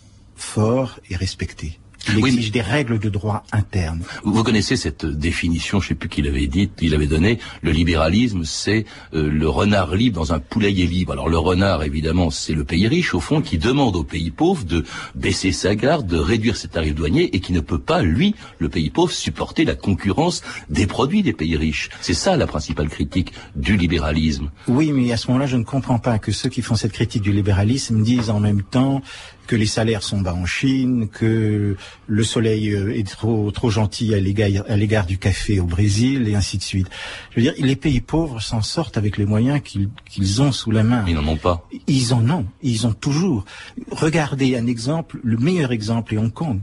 fort 0.43 0.99
et 1.09 1.15
respecté. 1.15 1.79
Il 2.09 2.17
exige 2.19 2.51
des 2.51 2.61
règles 2.61 2.99
de 2.99 3.09
droit 3.09 3.43
interne. 3.53 4.01
Vous 4.23 4.43
connaissez 4.43 4.75
cette 4.75 5.05
définition, 5.05 5.79
je 5.79 5.85
ne 5.85 5.89
sais 5.89 5.95
plus 5.95 6.09
qui 6.09 6.21
l'avait 6.21 6.47
dit, 6.47 6.69
il 6.81 6.93
avait 6.93 7.07
donné, 7.07 7.39
le 7.61 7.71
libéralisme, 7.71 8.43
c'est 8.43 8.85
euh, 9.13 9.29
le 9.29 9.47
renard 9.47 9.95
libre 9.95 10.19
dans 10.19 10.33
un 10.33 10.39
poulailler 10.39 10.85
libre. 10.85 11.13
Alors 11.13 11.29
le 11.29 11.37
renard, 11.37 11.81
évidemment, 11.83 12.29
c'est 12.29 12.53
le 12.53 12.65
pays 12.65 12.87
riche, 12.87 13.13
au 13.13 13.21
fond, 13.21 13.41
qui 13.41 13.57
demande 13.57 13.95
au 13.95 14.03
pays 14.03 14.31
pauvre 14.31 14.65
de 14.65 14.83
baisser 15.15 15.53
sa 15.53 15.75
garde, 15.75 16.05
de 16.05 16.17
réduire 16.17 16.57
ses 16.57 16.67
tarifs 16.67 16.93
douaniers, 16.93 17.33
et 17.35 17.39
qui 17.39 17.53
ne 17.53 17.61
peut 17.61 17.79
pas, 17.79 18.01
lui, 18.01 18.35
le 18.59 18.67
pays 18.67 18.89
pauvre, 18.89 19.13
supporter 19.13 19.63
la 19.63 19.75
concurrence 19.75 20.41
des 20.69 20.87
produits 20.87 21.23
des 21.23 21.33
pays 21.33 21.55
riches. 21.55 21.89
C'est 22.01 22.13
ça 22.13 22.35
la 22.35 22.47
principale 22.47 22.89
critique 22.89 23.31
du 23.55 23.77
libéralisme. 23.77 24.51
Oui, 24.67 24.91
mais 24.91 25.13
à 25.13 25.17
ce 25.17 25.27
moment-là, 25.27 25.47
je 25.47 25.57
ne 25.57 25.63
comprends 25.63 25.99
pas 25.99 26.19
que 26.19 26.33
ceux 26.33 26.49
qui 26.49 26.61
font 26.61 26.75
cette 26.75 26.91
critique 26.91 27.21
du 27.21 27.31
libéralisme 27.31 28.03
disent 28.03 28.29
en 28.29 28.41
même 28.41 28.61
temps 28.61 29.01
que 29.47 29.55
les 29.55 29.65
salaires 29.65 30.03
sont 30.03 30.21
bas 30.21 30.33
en 30.33 30.45
Chine, 30.45 31.07
que 31.09 31.75
le 32.07 32.23
soleil 32.23 32.71
euh, 32.71 32.97
est 32.97 33.07
trop 33.07 33.51
trop 33.51 33.69
gentil 33.69 34.13
à 34.13 34.19
l'égard 34.19 34.63
à 34.67 34.75
l'égard 34.75 35.05
du 35.05 35.17
café 35.17 35.59
au 35.59 35.65
Brésil 35.65 36.27
et 36.27 36.35
ainsi 36.35 36.57
de 36.57 36.63
suite. 36.63 36.87
Je 37.31 37.35
veux 37.37 37.41
dire, 37.41 37.53
les 37.57 37.75
pays 37.75 38.01
pauvres 38.01 38.41
s'en 38.41 38.61
sortent 38.61 38.97
avec 38.97 39.17
les 39.17 39.25
moyens 39.25 39.61
qu'ils 39.63 39.89
qu'ils 40.09 40.41
ont 40.41 40.51
sous 40.51 40.71
la 40.71 40.83
main. 40.83 41.03
Ils 41.07 41.15
n'en 41.15 41.27
ont 41.27 41.37
pas. 41.37 41.67
Ils 41.87 42.13
en 42.13 42.29
ont, 42.29 42.45
ils 42.61 42.87
ont 42.87 42.93
toujours. 42.93 43.45
Regardez 43.91 44.55
un 44.55 44.67
exemple, 44.67 45.19
le 45.23 45.37
meilleur 45.37 45.71
exemple 45.71 46.13
est 46.13 46.17
Hong 46.17 46.33
Kong 46.33 46.59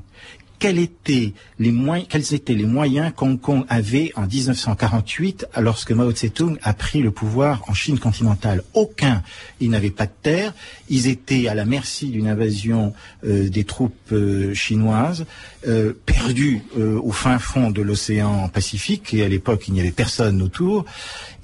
quels 0.61 0.79
étaient 0.79 1.33
les 1.59 1.73
moyens, 1.73 2.07
quels 2.09 3.13
qu'Hong 3.17 3.41
Kong 3.41 3.65
avait 3.69 4.13
en 4.15 4.27
1948 4.27 5.47
lorsque 5.59 5.91
Mao 5.91 6.13
Tse-tung 6.13 6.59
a 6.63 6.75
pris 6.75 7.01
le 7.01 7.11
pouvoir 7.11 7.63
en 7.67 7.75
Chine 7.75 7.99
continentale? 7.99 8.63
Aucun. 8.75 9.23
Ils 9.59 9.71
n'avaient 9.71 9.91
pas 9.91 10.07
de 10.07 10.13
terre. 10.23 10.53
Ils 10.91 11.09
étaient 11.09 11.49
à 11.49 11.55
la 11.55 11.65
merci 11.65 12.09
d'une 12.09 12.29
invasion 12.29 12.93
euh, 13.25 13.49
des 13.49 13.65
troupes 13.65 14.13
euh, 14.13 14.53
chinoises, 14.53 15.25
euh, 15.67 15.95
perdus 16.05 16.63
au 16.77 17.11
fin 17.11 17.39
fond 17.39 17.71
de 17.71 17.81
l'océan 17.81 18.49
Pacifique. 18.49 19.15
Et 19.15 19.25
à 19.25 19.29
l'époque, 19.29 19.65
il 19.67 19.75
n'y 19.75 19.81
avait 19.81 19.91
personne 19.91 20.43
autour. 20.43 20.85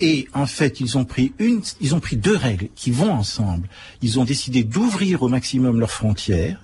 Et 0.00 0.28
en 0.34 0.46
fait, 0.46 0.80
ils 0.80 0.98
ont 0.98 1.04
pris 1.04 1.32
une, 1.38 1.62
ils 1.80 1.94
ont 1.94 2.00
pris 2.00 2.16
deux 2.16 2.36
règles 2.36 2.68
qui 2.74 2.90
vont 2.90 3.12
ensemble. 3.12 3.68
Ils 4.02 4.20
ont 4.20 4.24
décidé 4.24 4.62
d'ouvrir 4.62 5.22
au 5.22 5.28
maximum 5.28 5.80
leurs 5.80 5.90
frontières 5.90 6.60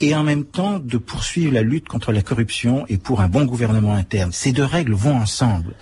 et 0.00 0.14
en 0.14 0.22
même 0.22 0.44
temps 0.44 0.78
de 0.78 0.98
poursuivre 0.98 1.52
la 1.52 1.62
lutte 1.62 1.88
contre 1.88 2.12
la 2.12 2.22
corruption 2.22 2.84
et 2.88 2.96
pour 2.96 3.20
un 3.20 3.28
bon 3.28 3.44
gouvernement 3.44 3.94
interne. 3.94 4.30
Ces 4.32 4.52
deux 4.52 4.64
règles 4.64 4.94
vont 4.94 5.16
ensemble. 5.16 5.74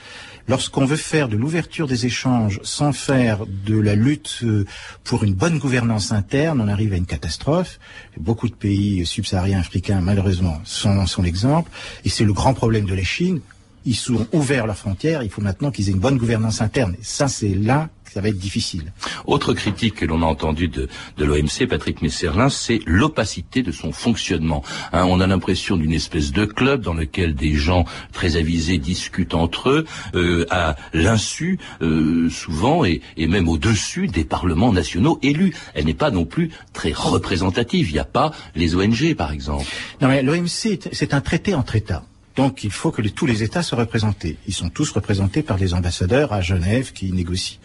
Lorsqu'on 0.47 0.85
veut 0.85 0.97
faire 0.97 1.29
de 1.29 1.39
l'ouverture 1.39 1.87
des 1.87 2.05
échanges 2.05 2.61
sans 2.63 2.93
faire 2.93 3.47
de 3.47 3.79
la 3.79 3.95
lutte 3.95 4.41
euh, 4.43 4.67
pour 5.03 5.25
une 5.25 5.33
bonne 5.33 5.59
gouvernance 5.59 6.13
interne, 6.13 6.61
on 6.61 6.69
arrive 6.69 6.93
à 6.93 6.97
une 6.97 7.07
catastrophe. 7.07 7.81
Beaucoup 8.19 8.51
de 8.51 8.55
pays 8.55 9.07
subsahariens 9.07 9.61
africains, 9.61 10.03
malheureusement, 10.03 10.61
sont, 10.65 11.07
sont 11.07 11.23
l'exemple. 11.23 11.71
Et 12.05 12.11
c'est 12.11 12.25
le 12.25 12.35
grand 12.35 12.53
problème 12.53 12.85
de 12.85 12.95
la 12.95 13.03
Chine. 13.03 13.41
Ils 13.85 13.97
sont 13.97 14.27
ouverts 14.33 14.67
leurs 14.67 14.77
frontières. 14.77 15.23
Il 15.23 15.31
faut 15.31 15.43
maintenant 15.43 15.71
qu'ils 15.71 15.89
aient 15.89 15.93
une 15.93 15.99
bonne 15.99 16.19
gouvernance 16.19 16.61
interne. 16.61 16.95
Et 16.95 17.05
ça, 17.05 17.29
c'est 17.29 17.55
là 17.55 17.89
ça 18.15 18.21
va 18.21 18.29
être 18.29 18.39
difficile. 18.39 18.93
Autre 19.27 19.55
critique 19.55 19.97
que 19.97 20.05
l'on 20.05 20.23
a 20.23 20.27
entendue 20.27 20.69
de, 20.69 20.89
de 21.17 21.25
l'OMC, 21.25 21.67
Patrick 21.69 22.01
Messerlin, 22.01 22.49
c'est 22.49 22.79
l'opacité 22.87 23.65
de 23.65 23.73
son 23.73 23.91
fonctionnement. 23.91 24.63
Hein, 24.93 25.05
on 25.09 25.19
a 25.21 25.27
l'impression 25.27 25.77
d'une 25.77 25.93
espèce 25.93 26.31
de 26.31 26.45
club 26.45 26.81
dans 26.81 26.95
lequel 26.95 27.35
des 27.35 27.55
gens 27.55 27.85
très 28.13 28.37
avisés 28.37 28.79
discutent 28.79 29.35
entre 29.35 29.69
eux, 29.71 29.85
euh, 30.15 30.47
à 30.51 30.77
l'insu, 30.93 31.59
euh, 31.83 32.31
souvent, 32.31 32.85
et, 32.85 33.01
et 33.17 33.27
même 33.27 33.49
au-dessus 33.49 34.07
des 34.07 34.25
parlements 34.25 34.73
nationaux 34.73 35.19
élus. 35.23 35.53
Elle 35.75 35.87
n'est 35.87 35.95
pas 35.95 36.13
non 36.13 36.25
plus 36.25 36.51
très 36.73 36.93
représentative. 36.93 37.91
Il 37.91 37.95
n'y 37.95 37.99
a 37.99 38.05
pas 38.05 38.31
les 38.55 38.77
ONG, 38.77 39.17
par 39.17 39.33
exemple. 39.33 39.67
Non, 40.01 40.07
mais 40.07 40.23
l'OMC, 40.23 40.79
c'est 40.93 41.15
un 41.15 41.21
traité 41.21 41.57
entre 41.57 41.75
États. 41.75 42.05
Donc 42.37 42.65
il 42.65 42.71
faut 42.71 42.91
que 42.91 43.03
tous 43.03 43.27
les 43.27 43.43
États 43.43 43.63
soient 43.63 43.79
représentés. 43.79 44.37
Ils 44.47 44.55
sont 44.55 44.71
tous 44.71 44.91
représentés 44.91 45.43
par 45.43 45.57
des 45.57 45.75
ambassadeurs 45.75 46.33
à 46.33 46.41
Genève 46.41 46.93
qui 46.93 47.13
négocient. 47.13 47.59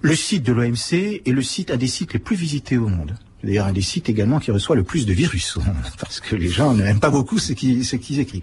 Le 0.00 0.16
site 0.16 0.42
de 0.42 0.52
l'OMC 0.52 1.22
est 1.24 1.30
le 1.30 1.42
site, 1.42 1.70
un 1.70 1.76
des 1.76 1.86
sites 1.86 2.12
les 2.12 2.18
plus 2.18 2.36
visités 2.36 2.76
au 2.76 2.88
monde. 2.88 3.14
D'ailleurs, 3.44 3.66
un 3.66 3.72
des 3.72 3.82
sites 3.82 4.08
également 4.08 4.38
qui 4.38 4.50
reçoit 4.52 4.76
le 4.76 4.84
plus 4.84 5.04
de 5.04 5.12
virus, 5.12 5.58
parce 5.98 6.20
que 6.20 6.36
les 6.36 6.48
gens 6.48 6.74
n'aiment 6.74 7.00
pas 7.00 7.10
beaucoup 7.10 7.38
ce 7.38 7.52
qu'ils 7.52 8.20
écrivent. 8.20 8.42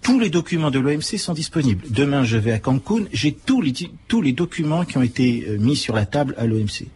Tous 0.00 0.18
les 0.18 0.30
documents 0.30 0.70
de 0.70 0.78
l'OMC 0.78 1.18
sont 1.18 1.34
disponibles. 1.34 1.86
Demain, 1.90 2.24
je 2.24 2.38
vais 2.38 2.52
à 2.52 2.58
Cancun, 2.58 3.04
j'ai 3.12 3.32
tous 3.32 3.60
les, 3.60 3.72
tous 4.06 4.22
les 4.22 4.32
documents 4.32 4.84
qui 4.84 4.96
ont 4.96 5.02
été 5.02 5.44
euh, 5.48 5.58
mis 5.58 5.76
sur 5.76 5.94
la 5.94 6.06
table 6.06 6.34
à 6.38 6.46
l'OMC. 6.46 6.86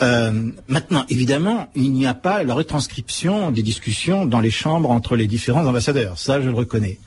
Euh, 0.00 0.50
maintenant, 0.68 1.04
évidemment, 1.08 1.68
il 1.74 1.92
n'y 1.92 2.06
a 2.06 2.14
pas 2.14 2.42
la 2.44 2.54
retranscription 2.54 3.50
des 3.50 3.62
discussions 3.62 4.26
dans 4.26 4.40
les 4.40 4.50
chambres 4.50 4.90
entre 4.90 5.16
les 5.16 5.26
différents 5.26 5.66
ambassadeurs. 5.66 6.18
Ça, 6.18 6.40
je 6.40 6.48
le 6.48 6.54
reconnais. 6.54 6.98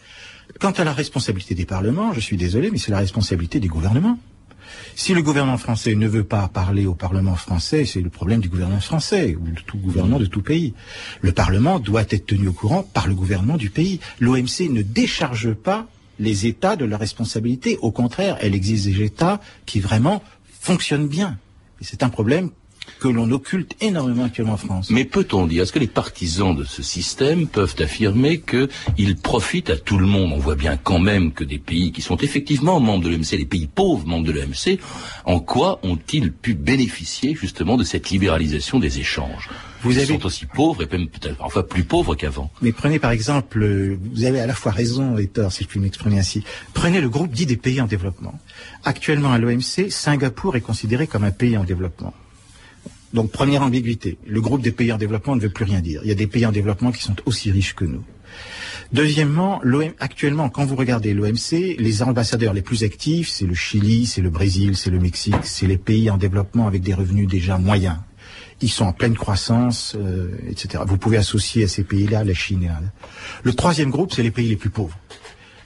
Quant 0.59 0.71
à 0.71 0.83
la 0.83 0.93
responsabilité 0.93 1.55
des 1.55 1.65
parlements, 1.65 2.13
je 2.13 2.19
suis 2.19 2.37
désolé, 2.37 2.71
mais 2.71 2.77
c'est 2.77 2.91
la 2.91 2.99
responsabilité 2.99 3.59
des 3.59 3.67
gouvernements. 3.67 4.17
Si 4.95 5.13
le 5.13 5.21
gouvernement 5.21 5.57
français 5.57 5.95
ne 5.95 6.07
veut 6.07 6.23
pas 6.23 6.47
parler 6.47 6.85
au 6.85 6.95
Parlement 6.95 7.35
français, 7.35 7.85
c'est 7.85 8.01
le 8.01 8.09
problème 8.09 8.41
du 8.41 8.49
gouvernement 8.49 8.79
français 8.79 9.35
ou 9.35 9.49
de 9.49 9.59
tout 9.61 9.77
gouvernement 9.77 10.19
de 10.19 10.25
tout 10.25 10.41
pays. 10.41 10.73
Le 11.21 11.31
Parlement 11.31 11.79
doit 11.79 12.03
être 12.09 12.25
tenu 12.25 12.47
au 12.47 12.53
courant 12.53 12.83
par 12.83 13.07
le 13.07 13.15
gouvernement 13.15 13.57
du 13.57 13.69
pays. 13.69 13.99
L'OMC 14.19 14.69
ne 14.69 14.81
décharge 14.81 15.53
pas 15.53 15.87
les 16.19 16.45
États 16.45 16.75
de 16.75 16.85
leur 16.85 16.99
responsabilité. 16.99 17.77
Au 17.81 17.91
contraire, 17.91 18.37
elle 18.41 18.55
exige 18.55 18.85
des 18.85 19.03
États 19.03 19.41
qui 19.65 19.79
vraiment 19.79 20.21
fonctionnent 20.59 21.07
bien. 21.07 21.37
C'est 21.81 22.03
un 22.03 22.09
problème 22.09 22.51
que 23.01 23.07
l'on 23.07 23.31
occulte 23.31 23.75
énormément 23.81 24.25
actuellement 24.25 24.53
en 24.53 24.57
France. 24.57 24.91
Mais 24.91 25.05
peut-on 25.05 25.47
dire, 25.47 25.63
est-ce 25.63 25.73
que 25.73 25.79
les 25.79 25.87
partisans 25.87 26.55
de 26.55 26.63
ce 26.63 26.83
système 26.83 27.47
peuvent 27.47 27.75
affirmer 27.79 28.39
qu'il 28.39 29.15
profite 29.17 29.71
à 29.71 29.75
tout 29.75 29.97
le 29.97 30.05
monde? 30.05 30.31
On 30.33 30.37
voit 30.37 30.55
bien 30.55 30.77
quand 30.77 30.99
même 30.99 31.31
que 31.31 31.43
des 31.43 31.57
pays 31.57 31.91
qui 31.91 32.03
sont 32.03 32.17
effectivement 32.17 32.79
membres 32.79 33.03
de 33.03 33.09
l'OMC, 33.09 33.31
les 33.31 33.45
pays 33.45 33.65
pauvres 33.65 34.05
membres 34.05 34.27
de 34.27 34.31
l'OMC, 34.31 34.79
en 35.25 35.39
quoi 35.39 35.79
ont-ils 35.81 36.31
pu 36.31 36.53
bénéficier 36.53 37.33
justement 37.33 37.75
de 37.75 37.83
cette 37.83 38.11
libéralisation 38.11 38.77
des 38.77 38.99
échanges? 38.99 39.49
Vous 39.81 39.97
Ils 39.97 40.05
sont 40.05 40.23
aussi 40.27 40.45
pauvres 40.45 40.83
et 40.83 40.87
même 40.95 41.07
peut-être 41.07 41.37
parfois 41.37 41.67
plus 41.67 41.83
pauvres 41.83 42.13
qu'avant. 42.13 42.51
Mais 42.61 42.71
prenez 42.71 42.99
par 42.99 43.09
exemple, 43.09 43.65
vous 44.13 44.25
avez 44.25 44.39
à 44.39 44.45
la 44.45 44.53
fois 44.53 44.71
raison 44.71 45.17
et 45.17 45.25
tort, 45.25 45.51
si 45.51 45.63
je 45.63 45.67
puis 45.67 45.79
m'exprimer 45.79 46.19
ainsi. 46.19 46.43
Prenez 46.75 47.01
le 47.01 47.09
groupe 47.09 47.31
dit 47.31 47.47
des 47.47 47.57
pays 47.57 47.81
en 47.81 47.87
développement. 47.87 48.39
Actuellement 48.83 49.31
à 49.31 49.39
l'OMC, 49.39 49.89
Singapour 49.89 50.55
est 50.55 50.61
considéré 50.61 51.07
comme 51.07 51.23
un 51.23 51.31
pays 51.31 51.57
en 51.57 51.63
développement. 51.63 52.13
Donc 53.13 53.31
première 53.31 53.63
ambiguïté, 53.63 54.17
le 54.25 54.41
groupe 54.41 54.61
des 54.61 54.71
pays 54.71 54.91
en 54.91 54.97
développement 54.97 55.35
ne 55.35 55.41
veut 55.41 55.49
plus 55.49 55.65
rien 55.65 55.81
dire. 55.81 56.01
Il 56.03 56.09
y 56.09 56.11
a 56.11 56.15
des 56.15 56.27
pays 56.27 56.45
en 56.45 56.51
développement 56.51 56.91
qui 56.91 57.03
sont 57.03 57.15
aussi 57.25 57.51
riches 57.51 57.75
que 57.75 57.85
nous. 57.85 58.03
Deuxièmement, 58.93 59.61
actuellement, 59.99 60.49
quand 60.49 60.65
vous 60.65 60.75
regardez 60.75 61.13
l'OMC, 61.13 61.77
les 61.77 62.03
ambassadeurs 62.03 62.53
les 62.53 62.61
plus 62.61 62.83
actifs, 62.83 63.29
c'est 63.29 63.45
le 63.45 63.53
Chili, 63.53 64.05
c'est 64.05 64.21
le 64.21 64.29
Brésil, 64.29 64.75
c'est 64.75 64.89
le 64.89 64.99
Mexique, 64.99 65.35
c'est 65.43 65.67
les 65.67 65.77
pays 65.77 66.09
en 66.09 66.17
développement 66.17 66.67
avec 66.67 66.81
des 66.81 66.93
revenus 66.93 67.27
déjà 67.27 67.57
moyens. 67.57 67.97
Ils 68.61 68.69
sont 68.69 68.85
en 68.85 68.93
pleine 68.93 69.15
croissance, 69.15 69.95
euh, 69.97 70.29
etc. 70.49 70.83
Vous 70.85 70.97
pouvez 70.97 71.17
associer 71.17 71.63
à 71.63 71.67
ces 71.67 71.83
pays-là 71.83 72.23
la 72.23 72.33
Chine 72.33 72.63
et. 72.63 72.69
Le 73.43 73.53
troisième 73.53 73.89
groupe, 73.89 74.13
c'est 74.13 74.23
les 74.23 74.31
pays 74.31 74.49
les 74.49 74.55
plus 74.55 74.69
pauvres. 74.69 74.97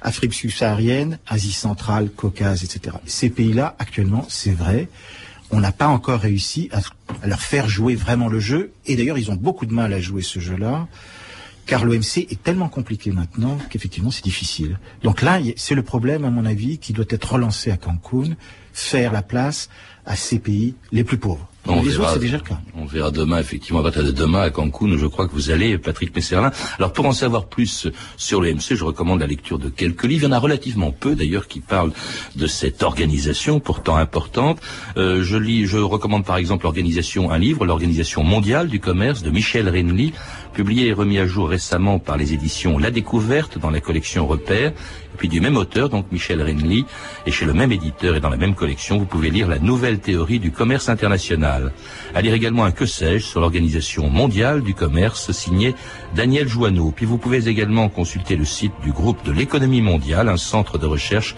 Afrique 0.01 0.33
subsaharienne, 0.33 1.17
Asie 1.25 1.51
centrale, 1.51 2.09
Caucase, 2.11 2.63
etc. 2.63 2.97
Ces 3.05 3.29
pays-là, 3.29 3.75
actuellement, 3.79 4.25
c'est 4.29 4.51
vrai, 4.51 4.87
on 5.51 5.59
n'a 5.59 5.71
pas 5.71 5.87
encore 5.87 6.19
réussi 6.19 6.69
à, 6.71 6.79
leur 7.27 7.41
faire 7.41 7.69
jouer 7.69 7.95
vraiment 7.95 8.27
le 8.27 8.39
jeu. 8.39 8.71
Et 8.85 8.95
d'ailleurs, 8.95 9.17
ils 9.17 9.31
ont 9.31 9.35
beaucoup 9.35 9.65
de 9.65 9.73
mal 9.73 9.93
à 9.93 9.99
jouer 9.99 10.21
ce 10.21 10.39
jeu-là, 10.39 10.87
car 11.65 11.85
l'OMC 11.85 12.27
est 12.29 12.43
tellement 12.43 12.69
compliqué 12.69 13.11
maintenant 13.11 13.57
qu'effectivement, 13.69 14.11
c'est 14.11 14.23
difficile. 14.23 14.79
Donc 15.03 15.21
là, 15.21 15.39
c'est 15.55 15.75
le 15.75 15.83
problème, 15.83 16.25
à 16.25 16.29
mon 16.29 16.45
avis, 16.45 16.77
qui 16.77 16.93
doit 16.93 17.05
être 17.09 17.33
relancé 17.33 17.71
à 17.71 17.77
Cancun, 17.77 18.35
faire 18.73 19.11
la 19.11 19.21
place 19.21 19.69
à 20.05 20.15
ces 20.15 20.39
pays 20.39 20.75
les 20.91 21.03
plus 21.03 21.17
pauvres. 21.17 21.49
On 21.67 21.81
verra, 21.81 22.17
déjà 22.17 22.37
On 22.77 22.85
verra 22.85 23.11
demain, 23.11 23.39
effectivement, 23.39 23.79
à 23.79 23.83
partir 23.83 24.03
de 24.03 24.11
demain 24.11 24.41
à 24.41 24.49
Cancun, 24.49 24.97
je 24.97 25.07
crois 25.07 25.27
que 25.27 25.33
vous 25.33 25.49
allez, 25.49 25.77
Patrick 25.77 26.15
Messerlin. 26.15 26.51
Alors, 26.77 26.93
pour 26.93 27.05
en 27.05 27.11
savoir 27.11 27.45
plus 27.45 27.87
sur 28.17 28.41
l'OMC, 28.41 28.75
je 28.75 28.83
recommande 28.83 29.19
la 29.19 29.27
lecture 29.27 29.57
de 29.57 29.69
quelques 29.69 30.03
livres. 30.03 30.23
Il 30.23 30.29
y 30.29 30.33
en 30.33 30.35
a 30.35 30.39
relativement 30.39 30.91
peu, 30.91 31.15
d'ailleurs, 31.15 31.47
qui 31.47 31.61
parlent 31.61 31.91
de 32.35 32.47
cette 32.47 32.83
organisation, 32.83 33.59
pourtant 33.59 33.97
importante. 33.97 34.59
Euh, 34.97 35.23
je 35.23 35.37
lis, 35.37 35.65
je 35.65 35.77
recommande 35.77 36.25
par 36.25 36.37
exemple 36.37 36.65
l'organisation, 36.65 37.31
un 37.31 37.37
livre, 37.37 37.65
l'Organisation 37.65 38.23
mondiale 38.23 38.67
du 38.67 38.79
commerce 38.79 39.23
de 39.23 39.31
Michel 39.31 39.67
Renly, 39.69 40.13
publié 40.55 40.87
et 40.87 40.93
remis 40.93 41.19
à 41.19 41.27
jour 41.27 41.49
récemment 41.49 41.99
par 41.99 42.15
les 42.15 42.33
éditions 42.33 42.77
La 42.77 42.89
Découverte 42.89 43.59
dans 43.59 43.69
la 43.69 43.81
collection 43.81 44.25
Repères. 44.25 44.71
Puis 45.17 45.27
du 45.27 45.41
même 45.41 45.57
auteur, 45.57 45.89
donc 45.89 46.11
Michel 46.11 46.41
Renly, 46.41 46.85
et 47.25 47.31
chez 47.31 47.45
le 47.45 47.53
même 47.53 47.71
éditeur 47.71 48.15
et 48.15 48.19
dans 48.19 48.29
la 48.29 48.37
même 48.37 48.55
collection, 48.55 48.97
vous 48.97 49.05
pouvez 49.05 49.29
lire 49.29 49.47
la 49.47 49.59
nouvelle 49.59 49.99
théorie 49.99 50.39
du 50.39 50.51
commerce 50.51 50.89
international. 50.89 51.71
À 52.13 52.21
lire 52.21 52.33
également 52.33 52.65
un 52.65 52.71
que 52.71 52.85
sais-je 52.85 53.25
sur 53.25 53.41
l'Organisation 53.41 54.09
mondiale 54.09 54.61
du 54.61 54.73
commerce 54.73 55.31
signé 55.31 55.75
Daniel 56.15 56.47
Joanneau. 56.47 56.91
Puis 56.95 57.05
vous 57.05 57.17
pouvez 57.17 57.47
également 57.47 57.89
consulter 57.89 58.35
le 58.35 58.45
site 58.45 58.73
du 58.83 58.91
groupe 58.91 59.25
de 59.25 59.31
l'économie 59.31 59.81
mondiale, 59.81 60.29
un 60.29 60.37
centre 60.37 60.77
de 60.77 60.85
recherche 60.85 61.35